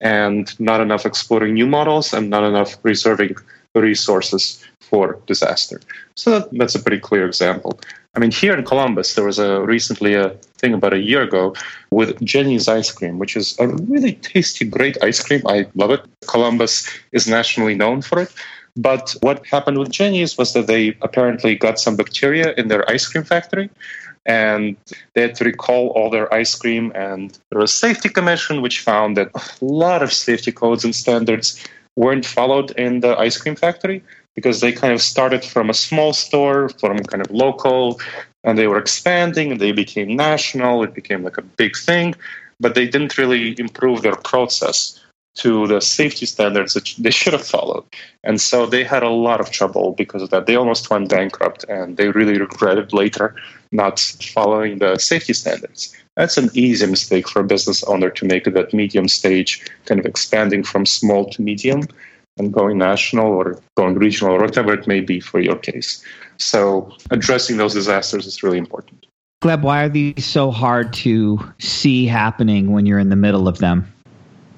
and 0.00 0.44
not 0.60 0.80
enough 0.80 1.04
exploring 1.04 1.54
new 1.54 1.66
models 1.66 2.12
and 2.12 2.30
not 2.30 2.44
enough 2.44 2.76
reserving 2.84 3.34
resources 3.74 4.64
for 4.80 5.18
disaster. 5.26 5.80
So 6.14 6.48
that's 6.52 6.76
a 6.76 6.82
pretty 6.82 7.00
clear 7.00 7.26
example. 7.26 7.80
I 8.14 8.18
mean, 8.18 8.30
here 8.30 8.56
in 8.56 8.64
Columbus, 8.64 9.14
there 9.14 9.24
was 9.26 9.38
a 9.38 9.60
recently 9.60 10.14
a 10.14 10.30
thing 10.58 10.72
about 10.72 10.94
a 10.94 10.98
year 10.98 11.22
ago 11.22 11.54
with 11.90 12.18
Jeni's 12.20 12.68
ice 12.68 12.90
cream, 12.90 13.18
which 13.18 13.36
is 13.36 13.58
a 13.58 13.68
really 13.68 14.12
tasty, 14.12 14.64
great 14.64 14.96
ice 15.02 15.20
cream. 15.22 15.42
I 15.46 15.66
love 15.74 15.90
it. 15.90 16.00
Columbus 16.26 16.88
is 17.12 17.26
nationally 17.26 17.74
known 17.74 18.00
for 18.02 18.20
it. 18.20 18.32
But 18.76 19.16
what 19.20 19.46
happened 19.46 19.78
with 19.78 19.90
Jeni's 19.90 20.36
was 20.36 20.52
that 20.52 20.66
they 20.66 20.96
apparently 21.00 21.54
got 21.54 21.78
some 21.78 21.96
bacteria 21.96 22.52
in 22.54 22.68
their 22.68 22.88
ice 22.90 23.06
cream 23.08 23.24
factory 23.24 23.70
and 24.26 24.76
they 25.14 25.22
had 25.22 25.34
to 25.36 25.44
recall 25.44 25.88
all 25.90 26.10
their 26.10 26.32
ice 26.34 26.54
cream. 26.54 26.92
And 26.94 27.38
there 27.50 27.60
was 27.60 27.72
a 27.72 27.76
safety 27.76 28.08
commission 28.08 28.60
which 28.60 28.80
found 28.80 29.16
that 29.16 29.30
a 29.34 29.64
lot 29.64 30.02
of 30.02 30.12
safety 30.12 30.52
codes 30.52 30.84
and 30.84 30.94
standards 30.94 31.64
weren't 31.94 32.26
followed 32.26 32.72
in 32.72 33.00
the 33.00 33.16
ice 33.18 33.38
cream 33.38 33.56
factory 33.56 34.02
because 34.34 34.60
they 34.60 34.72
kind 34.72 34.92
of 34.92 35.00
started 35.00 35.42
from 35.42 35.70
a 35.70 35.74
small 35.74 36.12
store, 36.12 36.68
from 36.68 36.98
kind 36.98 37.24
of 37.24 37.30
local, 37.30 37.98
and 38.44 38.58
they 38.58 38.66
were 38.66 38.78
expanding 38.78 39.52
and 39.52 39.60
they 39.60 39.72
became 39.72 40.14
national. 40.14 40.82
It 40.82 40.92
became 40.92 41.22
like 41.22 41.38
a 41.38 41.42
big 41.42 41.76
thing, 41.76 42.14
but 42.60 42.74
they 42.74 42.86
didn't 42.86 43.16
really 43.16 43.58
improve 43.58 44.02
their 44.02 44.16
process 44.16 45.00
to 45.36 45.66
the 45.66 45.80
safety 45.80 46.26
standards 46.26 46.74
that 46.74 46.94
they 46.98 47.10
should 47.10 47.32
have 47.32 47.46
followed. 47.46 47.84
And 48.24 48.40
so 48.40 48.66
they 48.66 48.82
had 48.82 49.02
a 49.02 49.10
lot 49.10 49.40
of 49.40 49.50
trouble 49.50 49.92
because 49.92 50.22
of 50.22 50.30
that. 50.30 50.46
They 50.46 50.56
almost 50.56 50.90
went 50.90 51.10
bankrupt 51.10 51.64
and 51.68 51.96
they 51.96 52.08
really 52.08 52.38
regretted 52.38 52.92
later 52.92 53.34
not 53.70 54.00
following 54.00 54.78
the 54.78 54.98
safety 54.98 55.34
standards. 55.34 55.94
That's 56.16 56.38
an 56.38 56.50
easy 56.54 56.86
mistake 56.86 57.28
for 57.28 57.40
a 57.40 57.44
business 57.44 57.84
owner 57.84 58.10
to 58.10 58.24
make 58.24 58.46
at 58.46 58.54
that 58.54 58.72
medium 58.72 59.08
stage, 59.08 59.64
kind 59.84 60.00
of 60.00 60.06
expanding 60.06 60.62
from 60.64 60.86
small 60.86 61.28
to 61.30 61.42
medium 61.42 61.82
and 62.38 62.52
going 62.52 62.78
national 62.78 63.26
or 63.26 63.60
going 63.76 63.94
regional 63.94 64.34
or 64.34 64.40
whatever 64.40 64.72
it 64.72 64.86
may 64.86 65.00
be 65.00 65.20
for 65.20 65.40
your 65.40 65.56
case. 65.56 66.02
So 66.38 66.94
addressing 67.10 67.58
those 67.58 67.74
disasters 67.74 68.26
is 68.26 68.42
really 68.42 68.58
important. 68.58 69.06
Gleb, 69.42 69.62
why 69.62 69.84
are 69.84 69.88
these 69.90 70.24
so 70.24 70.50
hard 70.50 70.94
to 70.94 71.38
see 71.58 72.06
happening 72.06 72.72
when 72.72 72.86
you're 72.86 72.98
in 72.98 73.10
the 73.10 73.16
middle 73.16 73.48
of 73.48 73.58
them? 73.58 73.92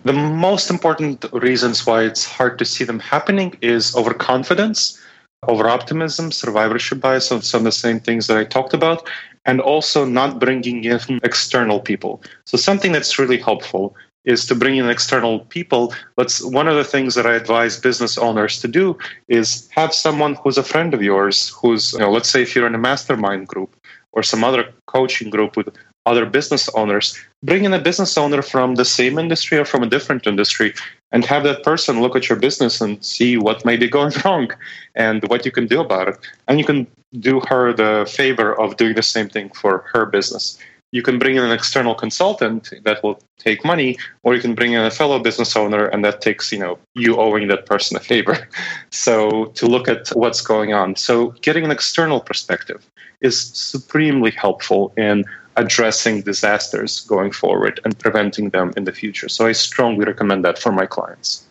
The 0.05 0.13
most 0.13 0.71
important 0.71 1.25
reasons 1.33 1.87
why 1.87 2.03
it's 2.03 2.25
hard 2.25 2.59
to 2.59 2.65
see 2.65 2.85
them 2.85 3.01
happening 3.01 3.59
is 3.61 3.95
overconfidence, 3.95 4.99
over 5.47 5.69
optimism, 5.69 6.33
survivorship 6.33 7.01
bias, 7.01 7.27
so 7.27 7.41
some 7.41 7.61
of 7.61 7.65
the 7.65 7.73
same 7.73 8.01
things 8.01 8.27
that 8.27 8.37
I 8.37 8.45
talked 8.45 8.75
about, 8.75 9.09
and 9.45 9.61
also 9.61 10.05
not 10.05 10.39
bringing 10.39 10.85
in 10.85 11.01
external 11.23 11.81
people. 11.81 12.23
So 12.45 12.57
something 12.57 12.93
that's 12.93 13.19
really 13.19 13.39
helpful 13.39 13.97
is 14.25 14.45
to 14.47 14.55
bring 14.55 14.77
in 14.77 14.89
external 14.89 15.41
people. 15.41 15.95
But 16.17 16.39
one 16.43 16.69
of 16.69 16.77
the 16.77 16.85
things 16.85 17.15
that 17.15 17.27
I 17.27 17.35
advise 17.35 17.81
business 17.81 18.19
owners 18.19 18.61
to 18.61 18.69
do 18.69 18.97
is 19.29 19.69
have 19.71 19.95
someone 19.95 20.35
who's 20.35 20.59
a 20.59 20.63
friend 20.63 20.93
of 20.93 21.03
yours, 21.03 21.49
who's, 21.61 21.93
you 21.95 22.01
know, 22.01 22.11
let's 22.11 22.29
say 22.29 22.43
if 22.43 22.55
you're 22.55 22.67
in 22.67 22.75
a 22.75 22.79
mastermind 22.79 23.49
group 23.49 23.75
or 24.13 24.23
some 24.23 24.45
other 24.45 24.73
coaching 24.87 25.31
group 25.31 25.57
with 25.57 25.69
other 26.09 26.27
business 26.27 26.69
owners, 26.71 27.17
bring 27.43 27.65
in 27.65 27.75
a 27.75 27.79
business 27.79 28.17
owner 28.19 28.43
from 28.43 28.75
the 28.75 28.85
same 28.85 29.19
industry 29.19 29.59
or 29.59 29.65
from 29.65 29.83
a 29.83 29.89
different 29.89 30.27
industry 30.27 30.75
and 31.13 31.25
have 31.25 31.45
that 31.45 31.63
person 31.63 32.03
look 32.03 32.17
at 32.17 32.29
your 32.29 32.39
business 32.39 32.81
and 32.81 33.05
see 33.05 33.37
what 33.37 33.65
may 33.65 33.77
be 33.77 33.89
going 33.89 34.13
wrong 34.25 34.51
and 34.95 35.23
what 35.29 35.45
you 35.45 35.53
can 35.53 35.67
do 35.67 35.81
about 35.81 36.09
it. 36.09 36.17
And 36.47 36.59
you 36.59 36.65
can 36.65 36.87
do 37.21 37.41
her 37.49 37.73
the 37.73 38.11
favor 38.11 38.59
of 38.61 38.77
doing 38.77 38.95
the 38.95 39.03
same 39.03 39.29
thing 39.29 39.51
for 39.51 39.85
her 39.93 40.05
business. 40.07 40.59
You 40.91 41.03
can 41.03 41.19
bring 41.19 41.37
in 41.37 41.45
an 41.45 41.53
external 41.53 41.95
consultant 41.95 42.73
that 42.85 43.03
will 43.03 43.21
take 43.39 43.65
money 43.65 43.99
or 44.23 44.35
you 44.35 44.41
can 44.41 44.55
bring 44.55 44.73
in 44.73 44.83
a 44.83 44.91
fellow 44.91 45.19
business 45.19 45.55
owner 45.55 45.87
and 45.87 46.03
that 46.05 46.23
takes 46.23 46.51
you 46.51 46.59
know 46.59 46.79
you 46.95 47.17
owing 47.17 47.49
that 47.49 47.67
person 47.67 47.97
a 47.97 48.01
favor. 48.01 48.49
So 48.91 49.47
to 49.59 49.67
look 49.67 49.87
at 49.87 50.09
what's 50.09 50.41
going 50.41 50.73
on. 50.73 50.97
So 50.97 51.35
getting 51.43 51.65
an 51.65 51.71
external 51.71 52.21
perspective 52.21 52.89
is 53.21 53.39
supremely 53.53 54.31
helpful 54.31 54.93
in 54.97 55.25
addressing 55.59 56.23
disasters 56.23 57.01
going 57.01 57.31
forward 57.31 57.81
and 57.85 57.99
preventing 57.99 58.51
them 58.51 58.73
in 58.77 58.85
the 58.85 58.93
future 58.93 59.29
so 59.29 59.47
i 59.47 59.53
strongly 59.53 60.05
recommend 60.05 60.45
that 60.45 60.59
for 60.59 60.73
my 60.73 60.87
clients 60.87 61.45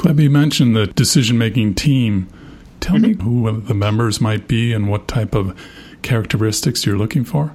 Gleb, 0.00 0.20
you 0.20 0.30
mentioned 0.30 0.74
the 0.74 0.86
decision 0.86 1.38
making 1.38 1.74
team 1.74 2.28
tell 2.80 2.96
mm-hmm. 2.96 3.18
me 3.18 3.50
who 3.50 3.60
the 3.60 3.74
members 3.74 4.20
might 4.20 4.48
be 4.48 4.72
and 4.72 4.88
what 4.88 5.08
type 5.08 5.34
of 5.34 5.58
characteristics 6.02 6.86
you're 6.86 6.98
looking 6.98 7.24
for 7.24 7.54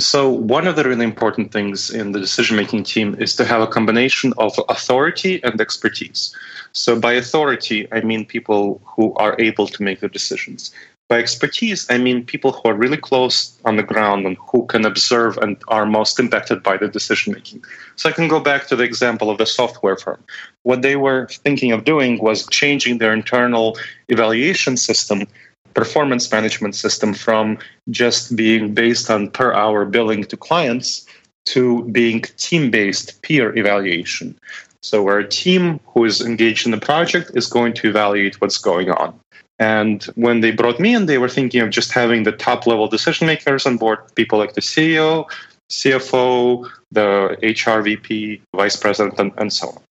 so, 0.00 0.30
one 0.30 0.68
of 0.68 0.76
the 0.76 0.84
really 0.84 1.04
important 1.04 1.50
things 1.50 1.90
in 1.90 2.12
the 2.12 2.20
decision 2.20 2.56
making 2.56 2.84
team 2.84 3.16
is 3.18 3.34
to 3.34 3.44
have 3.44 3.60
a 3.60 3.66
combination 3.66 4.32
of 4.38 4.54
authority 4.68 5.42
and 5.42 5.60
expertise. 5.60 6.36
So, 6.70 7.00
by 7.00 7.14
authority, 7.14 7.88
I 7.90 8.02
mean 8.02 8.24
people 8.24 8.80
who 8.84 9.12
are 9.14 9.34
able 9.40 9.66
to 9.66 9.82
make 9.82 9.98
the 9.98 10.08
decisions. 10.08 10.70
By 11.08 11.18
expertise, 11.18 11.86
I 11.90 11.96
mean 11.96 12.24
people 12.24 12.52
who 12.52 12.68
are 12.68 12.74
really 12.74 12.98
close 12.98 13.58
on 13.64 13.76
the 13.76 13.82
ground 13.82 14.26
and 14.26 14.36
who 14.50 14.66
can 14.66 14.84
observe 14.84 15.38
and 15.38 15.56
are 15.68 15.86
most 15.86 16.20
impacted 16.20 16.62
by 16.62 16.76
the 16.76 16.86
decision 16.86 17.32
making. 17.32 17.64
So, 17.96 18.10
I 18.10 18.12
can 18.12 18.28
go 18.28 18.40
back 18.40 18.66
to 18.66 18.76
the 18.76 18.84
example 18.84 19.30
of 19.30 19.38
the 19.38 19.46
software 19.46 19.96
firm. 19.96 20.22
What 20.64 20.82
they 20.82 20.96
were 20.96 21.26
thinking 21.28 21.72
of 21.72 21.84
doing 21.84 22.22
was 22.22 22.46
changing 22.48 22.98
their 22.98 23.14
internal 23.14 23.78
evaluation 24.08 24.76
system 24.76 25.26
performance 25.74 26.30
management 26.30 26.74
system 26.74 27.14
from 27.14 27.56
just 27.90 28.34
being 28.34 28.74
based 28.74 29.10
on 29.10 29.30
per 29.30 29.52
hour 29.52 29.84
billing 29.84 30.24
to 30.24 30.36
clients 30.36 31.06
to 31.46 31.84
being 31.84 32.20
team 32.36 32.70
based 32.70 33.22
peer 33.22 33.56
evaluation. 33.56 34.38
So, 34.82 35.02
where 35.02 35.18
a 35.18 35.28
team 35.28 35.80
who 35.86 36.04
is 36.04 36.20
engaged 36.20 36.66
in 36.66 36.72
the 36.72 36.78
project 36.78 37.30
is 37.34 37.46
going 37.46 37.74
to 37.74 37.88
evaluate 37.88 38.40
what's 38.40 38.58
going 38.58 38.90
on. 38.90 39.18
And 39.58 40.04
when 40.14 40.40
they 40.40 40.52
brought 40.52 40.78
me 40.78 40.94
in, 40.94 41.06
they 41.06 41.18
were 41.18 41.28
thinking 41.28 41.60
of 41.60 41.70
just 41.70 41.92
having 41.92 42.22
the 42.22 42.32
top 42.32 42.66
level 42.66 42.86
decision 42.86 43.26
makers 43.26 43.66
on 43.66 43.76
board, 43.76 43.98
people 44.14 44.38
like 44.38 44.54
the 44.54 44.60
CEO, 44.60 45.28
CFO, 45.68 46.68
the 46.92 47.36
HR 47.42 47.82
VP, 47.82 48.40
vice 48.54 48.76
president, 48.76 49.18
and, 49.18 49.32
and 49.36 49.52
so 49.52 49.68
on. 49.68 49.82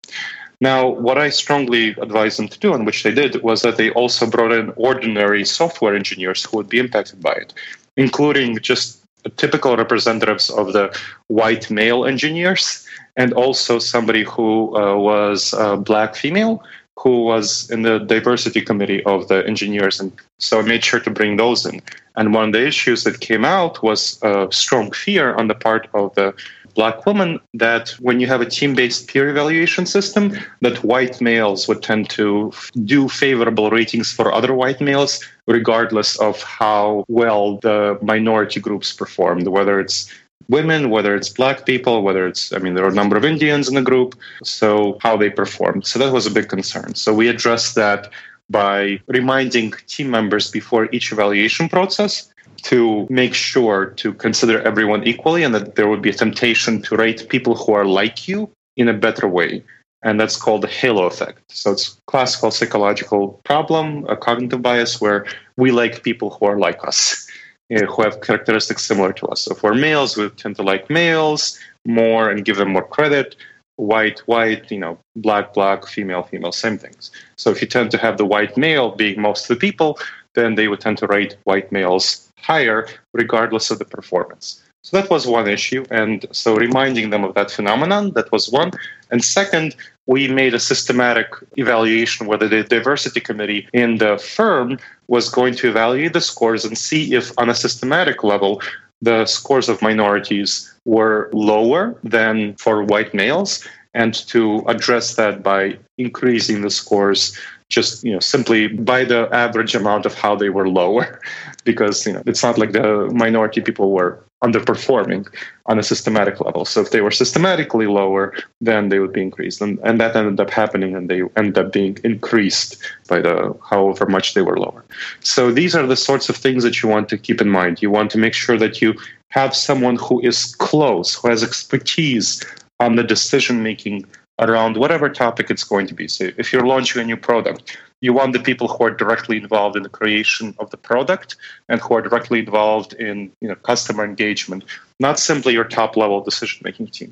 Now, 0.60 0.88
what 0.88 1.18
I 1.18 1.30
strongly 1.30 1.90
advised 2.02 2.40
them 2.40 2.48
to 2.48 2.60
do, 2.60 2.74
and 2.74 2.86
which 2.86 3.04
they 3.04 3.12
did, 3.12 3.44
was 3.44 3.62
that 3.62 3.78
they 3.78 3.92
also 3.92 4.28
brought 4.28 4.52
in 4.52 4.74
ordinary 4.76 5.46
software 5.46 5.96
engineers 5.96 6.44
who 6.44 6.58
would 6.58 6.70
be 6.70 6.80
impacted 6.80 7.22
by 7.22 7.34
it, 7.34 7.54
including 7.96 8.58
just 8.60 9.04
typical 9.36 9.76
representatives 9.76 10.50
of 10.50 10.74
the 10.74 10.98
white 11.28 11.70
male 11.70 12.06
engineers 12.06 12.88
and 13.18 13.34
also 13.34 13.80
somebody 13.80 14.24
who 14.24 14.76
uh, 14.78 14.96
was 14.96 15.54
a 15.54 15.76
black 15.76 16.16
female 16.16 16.64
who 16.98 17.24
was 17.24 17.70
in 17.70 17.84
the 17.84 18.00
diversity 18.00 18.62
committee 18.62 19.04
of 19.04 19.28
the 19.28 19.46
engineers 19.48 20.00
and 20.00 20.12
so 20.40 20.60
i 20.60 20.62
made 20.64 20.84
sure 20.84 21.00
to 21.00 21.10
bring 21.10 21.38
those 21.38 21.66
in. 21.66 21.82
And 22.16 22.34
one 22.34 22.46
of 22.46 22.54
the 22.54 22.66
issues 22.66 23.04
that 23.04 23.20
came 23.20 23.46
out 23.46 23.84
was 23.84 24.20
a 24.24 24.48
strong 24.52 24.92
fear 24.92 25.36
on 25.36 25.48
the 25.48 25.54
part 25.54 25.88
of 25.94 26.16
the 26.16 26.34
black 26.78 27.06
woman 27.08 27.40
that 27.56 27.90
when 28.00 28.20
you 28.20 28.28
have 28.28 28.40
a 28.40 28.46
team-based 28.46 29.08
peer 29.08 29.30
evaluation 29.30 29.86
system 29.86 30.38
that 30.62 30.84
white 30.84 31.20
males 31.20 31.68
would 31.68 31.82
tend 31.82 32.08
to 32.12 32.52
do 32.86 33.10
favorable 33.10 33.72
ratings 33.72 34.12
for 34.14 34.32
other 34.32 34.54
white 34.54 34.80
males 34.80 35.24
regardless 35.48 36.20
of 36.20 36.42
how 36.44 37.04
well 37.08 37.58
the 37.58 37.98
minority 38.02 38.60
groups 38.60 38.94
performed 38.94 39.48
whether 39.48 39.80
it's 39.80 40.08
women 40.50 40.90
whether 40.90 41.16
it's 41.16 41.30
black 41.30 41.66
people 41.66 42.02
whether 42.02 42.26
it's 42.28 42.54
i 42.54 42.58
mean 42.58 42.74
there 42.74 42.86
are 42.86 42.90
a 42.92 43.02
number 43.02 43.18
of 43.18 43.26
indians 43.26 43.68
in 43.68 43.76
the 43.76 43.82
group 43.82 44.16
so 44.44 44.98
how 45.02 45.18
they 45.18 45.30
performed 45.30 45.86
so 45.86 46.00
that 46.00 46.14
was 46.14 46.26
a 46.26 46.32
big 46.32 46.48
concern 46.48 46.94
so 46.96 47.14
we 47.14 47.28
addressed 47.28 47.76
that 47.76 48.10
by 48.50 49.00
reminding 49.08 49.72
team 49.88 50.10
members 50.10 50.50
before 50.50 50.88
each 50.92 51.12
evaluation 51.12 51.68
process 51.68 52.32
to 52.64 53.08
make 53.10 53.34
sure 53.34 53.88
to 53.98 54.14
consider 54.14 54.62
everyone 54.62 55.04
equally 55.04 55.44
and 55.44 55.54
that 55.54 55.76
there 55.76 55.88
would 55.88 56.02
be 56.02 56.10
a 56.10 56.14
temptation 56.14 56.82
to 56.82 56.96
rate 56.96 57.30
people 57.30 57.56
who 57.56 57.74
are 57.74 57.86
like 57.86 58.28
you 58.28 58.50
in 58.76 58.88
a 58.88 58.94
better 58.94 59.28
way. 59.28 59.64
And 60.04 60.20
that's 60.20 60.38
called 60.38 60.62
the 60.62 60.68
halo 60.68 61.06
effect. 61.06 61.40
So 61.52 61.72
it's 61.72 62.00
classical 62.06 62.52
psychological 62.52 63.40
problem, 63.44 64.06
a 64.08 64.16
cognitive 64.16 64.62
bias 64.62 65.02
where 65.02 65.26
we 65.58 65.72
like 65.72 66.04
people 66.04 66.30
who 66.30 66.46
are 66.46 66.58
like 66.58 66.86
us, 66.88 67.27
Uh, 67.70 67.86
who 67.86 68.02
have 68.02 68.22
characteristics 68.22 68.86
similar 68.86 69.12
to 69.12 69.28
us. 69.28 69.42
So 69.42 69.54
for 69.54 69.76
males, 69.76 70.16
we 70.16 70.30
tend 70.30 70.56
to 70.56 70.64
like 70.64 70.90
males 70.90 71.60
more 71.86 72.30
and 72.30 72.46
give 72.46 72.56
them 72.56 72.70
more 72.70 72.88
credit. 72.88 73.36
White, 73.76 74.20
white, 74.20 74.72
you 74.72 74.80
know, 74.80 74.98
black, 75.18 75.54
black, 75.54 75.86
female, 75.86 76.24
female, 76.24 76.54
same 76.54 76.78
things. 76.78 77.12
So 77.36 77.52
if 77.52 77.62
you 77.62 77.68
tend 77.68 77.92
to 77.92 77.98
have 77.98 78.18
the 78.18 78.26
white 78.26 78.56
male 78.56 78.96
being 78.96 79.22
most 79.22 79.50
of 79.50 79.60
the 79.60 79.60
people, 79.60 80.00
then 80.34 80.56
they 80.56 80.70
would 80.70 80.80
tend 80.80 80.98
to 81.00 81.08
rate 81.08 81.36
white 81.44 81.70
males 81.70 82.32
higher 82.40 82.88
regardless 83.14 83.70
of 83.70 83.80
the 83.80 83.86
performance. 83.86 84.64
So 84.88 84.96
that 84.96 85.10
was 85.10 85.28
one 85.28 85.50
issue. 85.50 85.84
And 85.92 86.26
so 86.32 86.56
reminding 86.56 87.10
them 87.10 87.26
of 87.26 87.34
that 87.34 87.52
phenomenon, 87.52 88.12
that 88.12 88.32
was 88.32 88.50
one. 88.50 88.72
And 89.12 89.22
second, 89.22 89.76
we 90.06 90.30
made 90.30 90.54
a 90.54 90.62
systematic 90.62 91.28
evaluation 91.58 92.26
whether 92.26 92.48
the 92.48 92.64
diversity 92.64 93.20
committee 93.20 93.68
in 93.74 93.98
the 93.98 94.18
firm 94.18 94.80
was 95.10 95.28
going 95.28 95.56
to 95.56 95.68
evaluate 95.68 96.14
the 96.14 96.22
scores 96.22 96.64
and 96.64 96.78
see 96.78 97.14
if, 97.14 97.38
on 97.38 97.50
a 97.50 97.54
systematic 97.54 98.24
level, 98.24 98.62
the 99.02 99.26
scores 99.26 99.68
of 99.68 99.82
minorities 99.82 100.74
were 100.86 101.30
lower 101.34 102.00
than 102.06 102.56
for 102.56 102.82
white 102.82 103.14
males 103.14 103.68
and 103.94 104.14
to 104.14 104.64
address 104.68 105.16
that 105.16 105.44
by 105.44 105.78
increasing 105.98 106.62
the 106.62 106.70
scores 106.70 107.38
just 107.70 108.06
you 108.06 108.14
know 108.14 108.20
simply 108.20 108.70
by 108.70 109.04
the 109.04 109.28
average 109.34 109.76
amount 109.76 110.06
of 110.06 110.14
how 110.14 110.34
they 110.34 110.50
were 110.50 110.70
lower 110.70 111.20
because 111.66 112.08
you 112.08 112.14
know 112.14 112.24
it's 112.26 112.42
not 112.42 112.58
like 112.58 112.72
the 112.72 113.10
minority 113.14 113.60
people 113.60 113.92
were 113.92 114.24
underperforming 114.44 115.28
on 115.66 115.80
a 115.80 115.84
systematic 115.84 116.40
level. 116.40 116.64
So 116.64 116.82
if 116.82 116.92
they 116.92 117.02
were 117.02 117.12
systematically 117.12 117.88
lower 117.88 118.36
then 118.62 118.90
they 118.90 119.00
would 119.00 119.14
be 119.14 119.22
increased. 119.22 119.62
And, 119.62 119.80
and 119.84 120.00
that 120.00 120.16
ended 120.16 120.40
up 120.40 120.52
happening 120.52 120.96
and 120.96 121.10
they 121.10 121.24
ended 121.36 121.58
up 121.58 121.74
being 121.74 121.98
increased 122.04 122.78
by 123.08 123.22
the 123.22 123.58
however 123.68 124.06
much 124.06 124.36
they 124.36 124.44
were 124.44 124.58
lower. 124.58 124.86
So 125.22 125.52
these 125.52 125.76
are 125.76 125.88
the 125.88 125.96
sorts 125.96 126.30
of 126.30 126.36
things 126.36 126.64
that 126.64 126.82
you 126.82 126.90
want 126.90 127.10
to 127.10 127.18
keep 127.18 127.42
in 127.42 127.50
mind. 127.50 127.82
You 127.82 127.90
want 127.90 128.12
to 128.12 128.20
make 128.20 128.34
sure 128.34 128.58
that 128.58 128.82
you 128.82 128.94
have 129.30 129.56
someone 129.56 129.96
who 129.96 130.22
is 130.22 130.56
close 130.56 131.16
who 131.16 131.30
has 131.30 131.44
expertise 131.44 132.44
on 132.80 132.96
the 132.96 133.04
decision 133.04 133.64
making 133.64 134.06
around 134.40 134.78
whatever 134.78 135.10
topic 135.10 135.50
it's 135.50 135.64
going 135.64 135.88
to 135.88 135.94
be. 135.94 136.08
So 136.08 136.30
if 136.38 136.54
you're 136.54 136.66
launching 136.66 137.02
a 137.02 137.06
new 137.06 137.18
product, 137.18 137.78
you 138.02 138.14
want 138.14 138.34
the 138.34 138.40
people 138.40 138.68
who 138.68 138.84
are 138.84 138.92
directly 138.92 139.38
involved 139.38 139.76
in 139.76 139.84
the 139.84 139.90
creation 139.90 140.54
of 140.60 140.70
the 140.70 140.78
product 140.78 141.36
and 141.68 141.82
who 141.82 141.96
are 141.96 142.02
directly 142.02 142.40
involved 142.40 142.94
in 142.94 143.32
you 143.42 143.48
know, 143.48 143.56
customer 143.56 144.04
engagement, 144.06 144.64
not 145.00 145.20
simply 145.20 145.54
your 145.54 145.64
top 145.64 145.98
level 145.98 146.22
decision 146.22 146.62
making 146.64 146.88
team. 146.88 147.12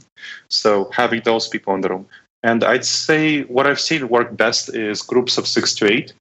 So 0.50 0.90
having 0.94 1.22
those 1.22 1.48
people 1.48 1.74
in 1.74 1.82
the 1.82 1.90
room. 1.90 2.08
And 2.44 2.64
I'd 2.64 2.86
say 2.86 3.42
what 3.44 3.66
I've 3.66 3.80
seen 3.80 4.08
work 4.10 4.38
best 4.38 4.74
is 4.76 5.02
groups 5.02 5.38
of 5.38 5.48
six 5.48 5.74
to 5.76 5.92
eight, 5.92 6.14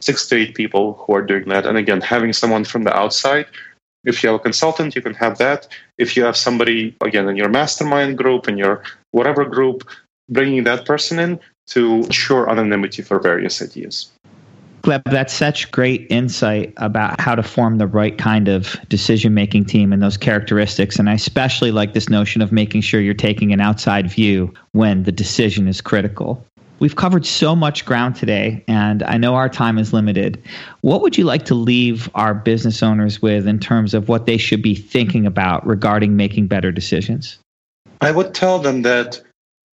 six 0.00 0.28
to 0.28 0.36
eight 0.36 0.54
people 0.54 0.94
who 0.94 1.14
are 1.14 1.22
doing 1.22 1.48
that. 1.48 1.66
And 1.66 1.76
again, 1.76 2.00
having 2.00 2.32
someone 2.32 2.64
from 2.64 2.84
the 2.84 2.96
outside 2.96 3.46
if 4.04 4.22
you 4.22 4.30
have 4.30 4.40
a 4.40 4.42
consultant, 4.42 4.94
you 4.94 5.02
can 5.02 5.14
have 5.14 5.38
that. 5.38 5.68
If 5.98 6.16
you 6.16 6.24
have 6.24 6.36
somebody, 6.36 6.96
again, 7.00 7.28
in 7.28 7.36
your 7.36 7.48
mastermind 7.48 8.18
group, 8.18 8.48
in 8.48 8.58
your 8.58 8.82
whatever 9.12 9.44
group, 9.44 9.88
bringing 10.28 10.64
that 10.64 10.84
person 10.84 11.18
in 11.18 11.40
to 11.68 11.96
ensure 11.96 12.50
anonymity 12.50 13.02
for 13.02 13.18
various 13.18 13.62
ideas. 13.62 14.10
Gleb, 14.82 15.02
that's 15.04 15.32
such 15.32 15.70
great 15.70 16.08
insight 16.10 16.74
about 16.78 17.20
how 17.20 17.36
to 17.36 17.42
form 17.42 17.78
the 17.78 17.86
right 17.86 18.18
kind 18.18 18.48
of 18.48 18.76
decision 18.88 19.32
making 19.32 19.64
team 19.66 19.92
and 19.92 20.02
those 20.02 20.16
characteristics. 20.16 20.98
And 20.98 21.08
I 21.08 21.14
especially 21.14 21.70
like 21.70 21.94
this 21.94 22.08
notion 22.08 22.42
of 22.42 22.50
making 22.50 22.80
sure 22.80 23.00
you're 23.00 23.14
taking 23.14 23.52
an 23.52 23.60
outside 23.60 24.10
view 24.10 24.52
when 24.72 25.04
the 25.04 25.12
decision 25.12 25.68
is 25.68 25.80
critical. 25.80 26.44
We've 26.80 26.96
covered 26.96 27.24
so 27.24 27.54
much 27.54 27.84
ground 27.84 28.16
today, 28.16 28.64
and 28.66 29.04
I 29.04 29.16
know 29.16 29.36
our 29.36 29.48
time 29.48 29.78
is 29.78 29.92
limited. 29.92 30.42
What 30.80 31.00
would 31.00 31.16
you 31.16 31.22
like 31.22 31.44
to 31.44 31.54
leave 31.54 32.10
our 32.16 32.34
business 32.34 32.82
owners 32.82 33.22
with 33.22 33.46
in 33.46 33.60
terms 33.60 33.94
of 33.94 34.08
what 34.08 34.26
they 34.26 34.36
should 34.36 34.62
be 34.62 34.74
thinking 34.74 35.24
about 35.24 35.64
regarding 35.64 36.16
making 36.16 36.48
better 36.48 36.72
decisions? 36.72 37.38
I 38.00 38.10
would 38.10 38.34
tell 38.34 38.58
them 38.58 38.82
that 38.82 39.22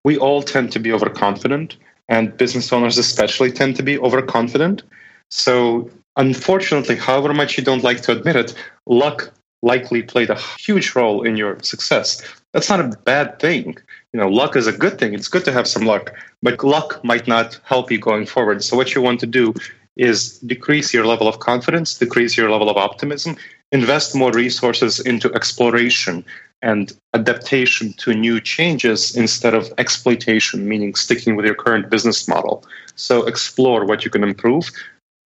we 0.04 0.18
all 0.18 0.42
tend 0.42 0.72
to 0.74 0.80
be 0.80 0.92
overconfident, 0.92 1.78
and 2.08 2.36
business 2.38 2.72
owners 2.74 2.98
especially 2.98 3.52
tend 3.52 3.76
to 3.76 3.84
be 3.84 4.00
overconfident. 4.00 4.84
So, 5.30 5.90
unfortunately, 6.16 6.96
however 6.96 7.34
much 7.34 7.58
you 7.58 7.64
don't 7.64 7.84
like 7.84 8.02
to 8.02 8.12
admit 8.12 8.36
it, 8.36 8.54
luck 8.86 9.32
likely 9.62 10.02
played 10.02 10.30
a 10.30 10.40
huge 10.58 10.96
role 10.96 11.22
in 11.24 11.36
your 11.36 11.60
success. 11.62 12.24
That's 12.54 12.70
not 12.70 12.80
a 12.80 12.98
bad 13.04 13.40
thing 13.40 13.78
you 14.14 14.20
know, 14.20 14.28
luck 14.28 14.56
is 14.56 14.68
a 14.68 14.72
good 14.72 14.98
thing. 14.98 15.14
It's 15.14 15.28
good 15.28 15.46
to 15.46 15.52
have 15.52 15.68
some 15.68 15.86
luck, 15.86 16.14
but 16.42 16.64
luck 16.64 17.04
might 17.04 17.28
not 17.28 17.60
help 17.64 17.92
you 17.92 18.00
going 18.00 18.26
forward. 18.26 18.64
So 18.64 18.76
what 18.76 18.96
you 18.96 19.02
want 19.02 19.20
to 19.20 19.28
do 19.28 19.54
is 19.98 20.40
decrease 20.40 20.94
your 20.94 21.06
level 21.06 21.28
of 21.28 21.40
confidence, 21.40 21.98
decrease 21.98 22.38
your 22.38 22.50
level 22.50 22.70
of 22.70 22.78
optimism, 22.78 23.38
invest 23.72 24.16
more 24.16 24.32
resources 24.32 25.00
into 25.00 25.34
exploration 25.34 26.26
and 26.62 26.92
adaptation 27.14 27.94
to 27.94 28.14
new 28.14 28.40
changes 28.42 29.16
instead 29.16 29.54
of 29.54 29.74
exploitation, 29.78 30.68
meaning 30.68 30.94
sticking 30.96 31.36
with 31.36 31.46
your 31.46 31.56
current 31.56 31.90
business 31.90 32.28
model. 32.28 32.64
So 32.96 33.26
explore 33.26 33.86
what 33.86 34.04
you 34.04 34.12
can 34.12 34.24
improve, 34.24 34.70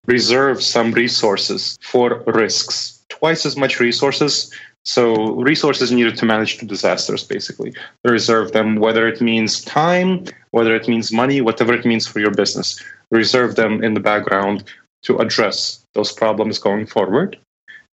reserve 0.06 0.62
some 0.62 0.92
resources 0.92 1.78
for 1.82 2.22
risks. 2.26 3.04
Twice 3.08 3.46
as 3.46 3.56
much 3.56 3.78
resources 3.78 4.50
so 4.84 5.34
resources 5.34 5.92
needed 5.92 6.16
to 6.18 6.26
manage 6.26 6.58
disasters, 6.58 7.22
basically. 7.22 7.72
Reserve 8.04 8.52
them, 8.52 8.76
whether 8.76 9.06
it 9.06 9.20
means 9.20 9.62
time, 9.62 10.24
whether 10.50 10.74
it 10.74 10.88
means 10.88 11.12
money, 11.12 11.40
whatever 11.40 11.72
it 11.72 11.84
means 11.84 12.06
for 12.06 12.18
your 12.18 12.32
business. 12.32 12.82
Reserve 13.10 13.54
them 13.54 13.84
in 13.84 13.94
the 13.94 14.00
background 14.00 14.64
to 15.02 15.18
address 15.18 15.84
those 15.94 16.10
problems 16.10 16.58
going 16.58 16.86
forward. 16.86 17.38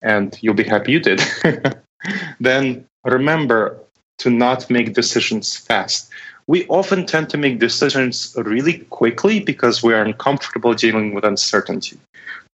And 0.01 0.39
you'll 0.41 0.55
be 0.55 0.65
happy 0.65 0.93
you 0.93 1.01
did. 1.01 1.21
then 2.41 2.87
remember 3.05 3.79
to 4.19 4.31
not 4.31 4.69
make 4.71 4.95
decisions 4.95 5.57
fast. 5.57 6.11
We 6.47 6.67
often 6.69 7.07
tend 7.07 7.29
to 7.31 7.37
make 7.37 7.59
decisions 7.59 8.35
really 8.37 8.79
quickly 8.91 9.41
because 9.41 9.83
we 9.83 9.93
are 9.95 10.03
uncomfortable 10.03 10.75
dealing 10.75 11.15
with 11.15 11.25
uncertainty 11.25 11.99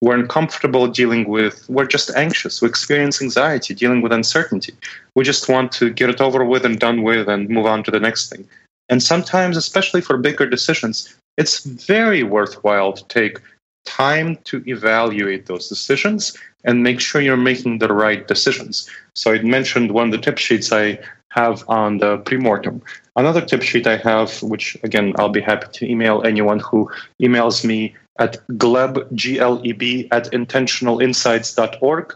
we're 0.04 0.14
uncomfortable 0.14 0.86
dealing 0.86 1.26
with, 1.28 1.68
we're 1.68 1.86
just 1.86 2.14
anxious, 2.14 2.60
we 2.60 2.68
experience 2.68 3.22
anxiety 3.22 3.74
dealing 3.74 4.02
with 4.02 4.12
uncertainty. 4.12 4.74
We 5.14 5.24
just 5.24 5.48
want 5.48 5.72
to 5.72 5.90
get 5.90 6.10
it 6.10 6.20
over 6.20 6.44
with 6.44 6.64
and 6.64 6.78
done 6.78 7.02
with 7.02 7.28
and 7.28 7.48
move 7.48 7.66
on 7.66 7.82
to 7.84 7.90
the 7.90 8.00
next 8.00 8.28
thing. 8.28 8.46
And 8.90 9.02
sometimes, 9.02 9.56
especially 9.56 10.02
for 10.02 10.18
bigger 10.18 10.46
decisions, 10.46 11.14
it's 11.38 11.64
very 11.64 12.22
worthwhile 12.22 12.92
to 12.92 13.04
take 13.04 13.38
time 13.84 14.36
to 14.44 14.62
evaluate 14.66 15.46
those 15.46 15.68
decisions 15.68 16.36
and 16.64 16.82
make 16.82 17.00
sure 17.00 17.20
you're 17.20 17.36
making 17.36 17.78
the 17.78 17.92
right 17.92 18.26
decisions. 18.26 18.88
So 19.14 19.32
I 19.32 19.42
mentioned 19.42 19.92
one 19.92 20.06
of 20.06 20.12
the 20.12 20.18
tip 20.18 20.38
sheets 20.38 20.72
I 20.72 20.98
have 21.28 21.64
on 21.68 21.98
the 21.98 22.18
pre-mortem. 22.18 22.82
Another 23.16 23.40
tip 23.40 23.62
sheet 23.62 23.86
I 23.86 23.96
have, 23.96 24.42
which 24.42 24.76
again 24.82 25.12
I'll 25.18 25.28
be 25.28 25.40
happy 25.40 25.66
to 25.72 25.90
email 25.90 26.22
anyone 26.24 26.60
who 26.60 26.90
emails 27.20 27.64
me 27.64 27.94
at 28.18 28.36
gleb, 28.52 29.12
G-L-E-B, 29.14 30.08
at 30.12 30.30
intentionalinsights.org 30.30 32.14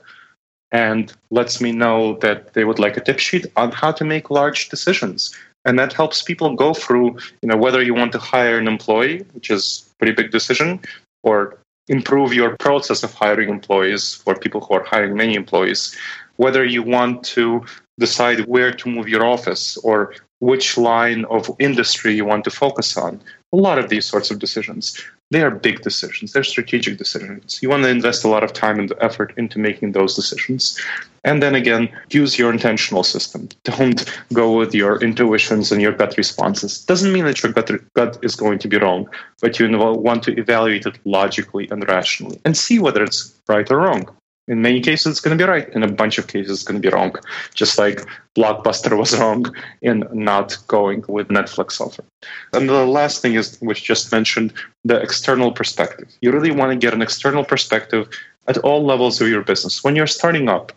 and 0.70 1.12
lets 1.30 1.60
me 1.60 1.72
know 1.72 2.18
that 2.18 2.52
they 2.54 2.64
would 2.64 2.78
like 2.78 2.96
a 2.96 3.00
tip 3.00 3.18
sheet 3.18 3.46
on 3.56 3.72
how 3.72 3.90
to 3.92 4.04
make 4.04 4.30
large 4.30 4.68
decisions. 4.68 5.34
And 5.64 5.78
that 5.78 5.92
helps 5.92 6.22
people 6.22 6.54
go 6.54 6.72
through, 6.72 7.18
you 7.42 7.48
know, 7.48 7.56
whether 7.56 7.82
you 7.82 7.94
want 7.94 8.12
to 8.12 8.18
hire 8.18 8.58
an 8.58 8.68
employee, 8.68 9.24
which 9.32 9.50
is 9.50 9.88
pretty 9.98 10.12
big 10.12 10.30
decision, 10.30 10.80
or 11.22 11.58
improve 11.88 12.32
your 12.34 12.56
process 12.58 13.02
of 13.02 13.14
hiring 13.14 13.48
employees 13.48 14.14
for 14.14 14.34
people 14.34 14.60
who 14.60 14.74
are 14.74 14.84
hiring 14.84 15.16
many 15.16 15.34
employees, 15.34 15.96
whether 16.36 16.64
you 16.64 16.82
want 16.82 17.24
to 17.24 17.64
decide 17.98 18.46
where 18.46 18.72
to 18.72 18.88
move 18.88 19.08
your 19.08 19.24
office 19.24 19.76
or 19.78 20.14
which 20.40 20.78
line 20.78 21.24
of 21.26 21.50
industry 21.58 22.14
you 22.14 22.24
want 22.24 22.44
to 22.44 22.50
focus 22.50 22.96
on. 22.96 23.20
A 23.52 23.56
lot 23.56 23.78
of 23.78 23.88
these 23.88 24.04
sorts 24.04 24.30
of 24.30 24.38
decisions. 24.38 25.02
They 25.30 25.42
are 25.42 25.50
big 25.50 25.82
decisions. 25.82 26.32
They're 26.32 26.44
strategic 26.44 26.98
decisions. 26.98 27.62
You 27.62 27.68
want 27.68 27.82
to 27.82 27.88
invest 27.88 28.24
a 28.24 28.28
lot 28.28 28.44
of 28.44 28.52
time 28.52 28.78
and 28.78 28.92
effort 29.00 29.32
into 29.36 29.58
making 29.58 29.92
those 29.92 30.14
decisions. 30.14 30.78
And 31.24 31.42
then 31.42 31.54
again, 31.54 31.88
use 32.10 32.38
your 32.38 32.52
intentional 32.52 33.02
system. 33.02 33.48
Don't 33.64 34.04
go 34.32 34.56
with 34.56 34.74
your 34.74 35.02
intuitions 35.02 35.72
and 35.72 35.82
your 35.82 35.92
gut 35.92 36.16
responses. 36.16 36.84
Doesn't 36.84 37.12
mean 37.12 37.24
that 37.24 37.42
your 37.42 37.52
gut, 37.52 37.70
gut 37.94 38.18
is 38.22 38.36
going 38.36 38.58
to 38.60 38.68
be 38.68 38.78
wrong, 38.78 39.08
but 39.40 39.58
you 39.58 39.68
want 39.78 40.22
to 40.24 40.38
evaluate 40.38 40.86
it 40.86 40.98
logically 41.04 41.68
and 41.70 41.86
rationally 41.88 42.40
and 42.44 42.56
see 42.56 42.78
whether 42.78 43.02
it's 43.02 43.34
right 43.48 43.70
or 43.70 43.78
wrong. 43.78 44.08
In 44.48 44.62
many 44.62 44.80
cases, 44.80 45.06
it's 45.06 45.20
going 45.20 45.36
to 45.36 45.44
be 45.44 45.48
right. 45.48 45.68
In 45.74 45.82
a 45.82 45.92
bunch 45.92 46.18
of 46.18 46.26
cases, 46.26 46.50
it's 46.50 46.62
going 46.62 46.80
to 46.80 46.86
be 46.86 46.92
wrong. 46.92 47.14
Just 47.54 47.78
like 47.78 48.04
Blockbuster 48.36 48.96
was 48.96 49.16
wrong 49.18 49.54
in 49.82 50.04
not 50.12 50.56
going 50.66 51.04
with 51.06 51.28
Netflix 51.28 51.80
offer. 51.80 52.04
And 52.52 52.68
the 52.68 52.86
last 52.86 53.22
thing 53.22 53.34
is, 53.34 53.58
which 53.60 53.84
just 53.84 54.10
mentioned, 54.10 54.52
the 54.84 55.00
external 55.00 55.52
perspective. 55.52 56.08
You 56.20 56.32
really 56.32 56.50
want 56.50 56.72
to 56.72 56.76
get 56.76 56.94
an 56.94 57.02
external 57.02 57.44
perspective 57.44 58.08
at 58.48 58.58
all 58.58 58.84
levels 58.84 59.20
of 59.20 59.28
your 59.28 59.42
business. 59.42 59.84
When 59.84 59.94
you're 59.94 60.06
starting 60.06 60.48
up, 60.48 60.72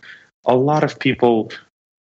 a 0.46 0.56
lot 0.56 0.84
of 0.84 1.00
people 1.00 1.52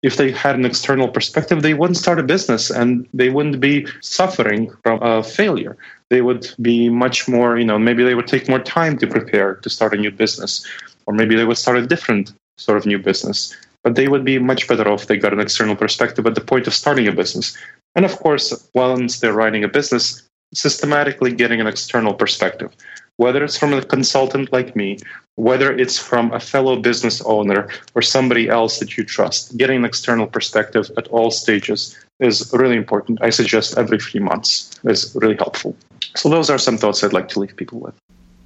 if 0.01 0.15
they 0.15 0.31
had 0.31 0.55
an 0.55 0.65
external 0.65 1.09
perspective, 1.09 1.61
they 1.61 1.73
wouldn't 1.73 1.97
start 1.97 2.19
a 2.19 2.23
business 2.23 2.69
and 2.69 3.07
they 3.13 3.29
wouldn't 3.29 3.59
be 3.59 3.85
suffering 4.01 4.71
from 4.81 5.01
a 5.03 5.21
failure. 5.23 5.77
They 6.09 6.21
would 6.21 6.49
be 6.61 6.89
much 6.89 7.27
more, 7.27 7.57
you 7.57 7.65
know, 7.65 7.77
maybe 7.77 8.03
they 8.03 8.15
would 8.15 8.27
take 8.27 8.47
more 8.47 8.59
time 8.59 8.97
to 8.99 9.07
prepare 9.07 9.55
to 9.55 9.69
start 9.69 9.93
a 9.93 9.97
new 9.97 10.11
business 10.11 10.65
or 11.09 11.13
maybe 11.13 11.35
they 11.35 11.43
would 11.43 11.57
start 11.57 11.75
a 11.75 11.87
different 11.87 12.31
sort 12.59 12.77
of 12.77 12.85
new 12.85 12.99
business. 12.99 13.57
But 13.83 13.95
they 13.95 14.07
would 14.07 14.23
be 14.23 14.37
much 14.37 14.67
better 14.67 14.87
off 14.87 15.01
if 15.01 15.07
they 15.07 15.17
got 15.17 15.33
an 15.33 15.39
external 15.39 15.75
perspective 15.75 16.27
at 16.27 16.35
the 16.35 16.41
point 16.41 16.67
of 16.67 16.73
starting 16.75 17.07
a 17.07 17.11
business. 17.11 17.57
And 17.95 18.05
of 18.05 18.15
course, 18.19 18.69
once 18.75 19.19
they're 19.19 19.33
running 19.33 19.63
a 19.63 19.67
business, 19.67 20.21
systematically 20.53 21.33
getting 21.33 21.59
an 21.61 21.65
external 21.65 22.13
perspective, 22.13 22.71
whether 23.17 23.43
it's 23.43 23.57
from 23.57 23.73
a 23.73 23.81
consultant 23.81 24.53
like 24.53 24.75
me, 24.75 24.99
whether 25.33 25.75
it's 25.75 25.97
from 25.97 26.31
a 26.31 26.39
fellow 26.39 26.79
business 26.79 27.23
owner 27.25 27.67
or 27.95 28.03
somebody 28.03 28.47
else 28.47 28.77
that 28.77 28.95
you 28.95 29.03
trust. 29.03 29.57
Getting 29.57 29.77
an 29.77 29.85
external 29.85 30.27
perspective 30.27 30.91
at 30.95 31.07
all 31.07 31.31
stages 31.31 31.97
is 32.19 32.53
really 32.53 32.77
important. 32.77 33.17
I 33.23 33.31
suggest 33.31 33.79
every 33.79 33.97
three 33.97 34.21
months 34.21 34.79
is 34.83 35.15
really 35.19 35.37
helpful. 35.37 35.75
So, 36.15 36.29
those 36.29 36.51
are 36.51 36.59
some 36.59 36.77
thoughts 36.77 37.03
I'd 37.03 37.13
like 37.13 37.29
to 37.29 37.39
leave 37.39 37.55
people 37.55 37.79
with. 37.79 37.95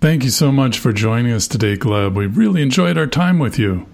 Thank 0.03 0.25
you 0.25 0.31
so 0.31 0.51
much 0.51 0.79
for 0.79 0.91
joining 0.91 1.31
us 1.31 1.47
today, 1.47 1.77
Gleb. 1.77 2.15
We 2.15 2.25
really 2.25 2.61
enjoyed 2.61 2.97
our 2.97 3.07
time 3.07 3.39
with 3.39 3.57
you. 3.57 3.87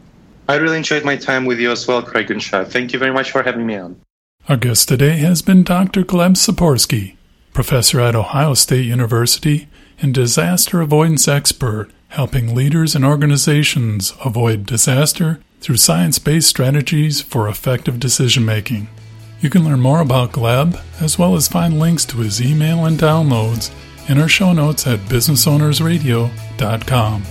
I 0.48 0.56
really 0.56 0.78
enjoyed 0.78 1.06
my 1.06 1.16
time 1.16 1.46
with 1.46 1.60
you 1.60 1.72
as 1.72 1.88
well, 1.88 2.02
Craig 2.02 2.32
and 2.32 2.42
Shad. 2.42 2.72
Thank 2.72 2.94
you 2.94 2.98
very 2.98 3.14
much 3.14 3.30
for 3.30 3.44
having 3.44 3.68
me 3.68 3.76
on. 3.76 4.02
Our 4.48 4.58
guest 4.58 4.90
today 4.90 5.18
has 5.18 5.44
been 5.44 5.62
Dr. 5.62 6.02
Gleb 6.04 6.32
Tsipursky, 6.32 7.16
professor 7.54 8.00
at 8.00 8.16
Ohio 8.16 8.56
State 8.56 8.88
University 8.88 9.68
and 10.02 10.12
disaster 10.12 10.82
avoidance 10.82 11.28
expert 11.28 11.92
helping 12.08 12.56
leaders 12.56 12.96
and 12.96 13.06
organizations 13.06 14.16
avoid 14.26 14.66
disaster 14.66 15.40
through 15.62 15.78
science 15.78 16.18
based 16.18 16.50
strategies 16.50 17.22
for 17.22 17.48
effective 17.48 18.00
decision 18.00 18.44
making. 18.44 18.90
You 19.42 19.52
can 19.52 19.64
learn 19.64 19.80
more 19.80 20.02
about 20.02 20.32
Gleb, 20.32 20.82
as 21.00 21.20
well 21.20 21.36
as 21.36 21.48
find 21.48 21.80
links 21.80 22.04
to 22.06 22.18
his 22.18 22.42
email 22.42 22.84
and 22.84 22.98
downloads 22.98 23.72
in 24.10 24.18
our 24.18 24.28
show 24.28 24.52
notes 24.52 24.86
at 24.88 25.00
businessownersradio.com. 25.02 27.24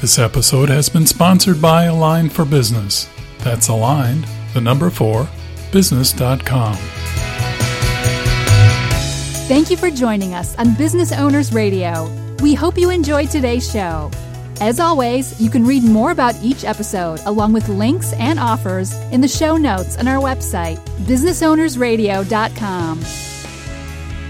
This 0.00 0.18
episode 0.18 0.68
has 0.68 0.90
been 0.90 1.06
sponsored 1.06 1.62
by 1.62 1.84
Align 1.84 2.28
for 2.28 2.44
Business. 2.44 3.08
That's 3.38 3.68
aligned, 3.68 4.26
the 4.52 4.60
number 4.60 4.90
four, 4.90 5.28
business.com. 5.72 6.74
Thank 9.46 9.70
you 9.70 9.76
for 9.76 9.90
joining 9.90 10.34
us 10.34 10.58
on 10.58 10.74
Business 10.74 11.12
Owners 11.12 11.52
Radio. 11.52 12.10
We 12.42 12.54
hope 12.54 12.76
you 12.76 12.90
enjoyed 12.90 13.30
today's 13.30 13.70
show. 13.70 14.10
As 14.60 14.80
always, 14.80 15.40
you 15.40 15.50
can 15.50 15.64
read 15.64 15.84
more 15.84 16.10
about 16.10 16.34
each 16.42 16.64
episode 16.64 17.20
along 17.24 17.52
with 17.52 17.68
links 17.68 18.12
and 18.14 18.40
offers 18.40 18.92
in 19.12 19.20
the 19.20 19.28
show 19.28 19.56
notes 19.56 19.96
on 19.98 20.08
our 20.08 20.20
website, 20.20 20.78
businessownersradio.com. 21.06 23.35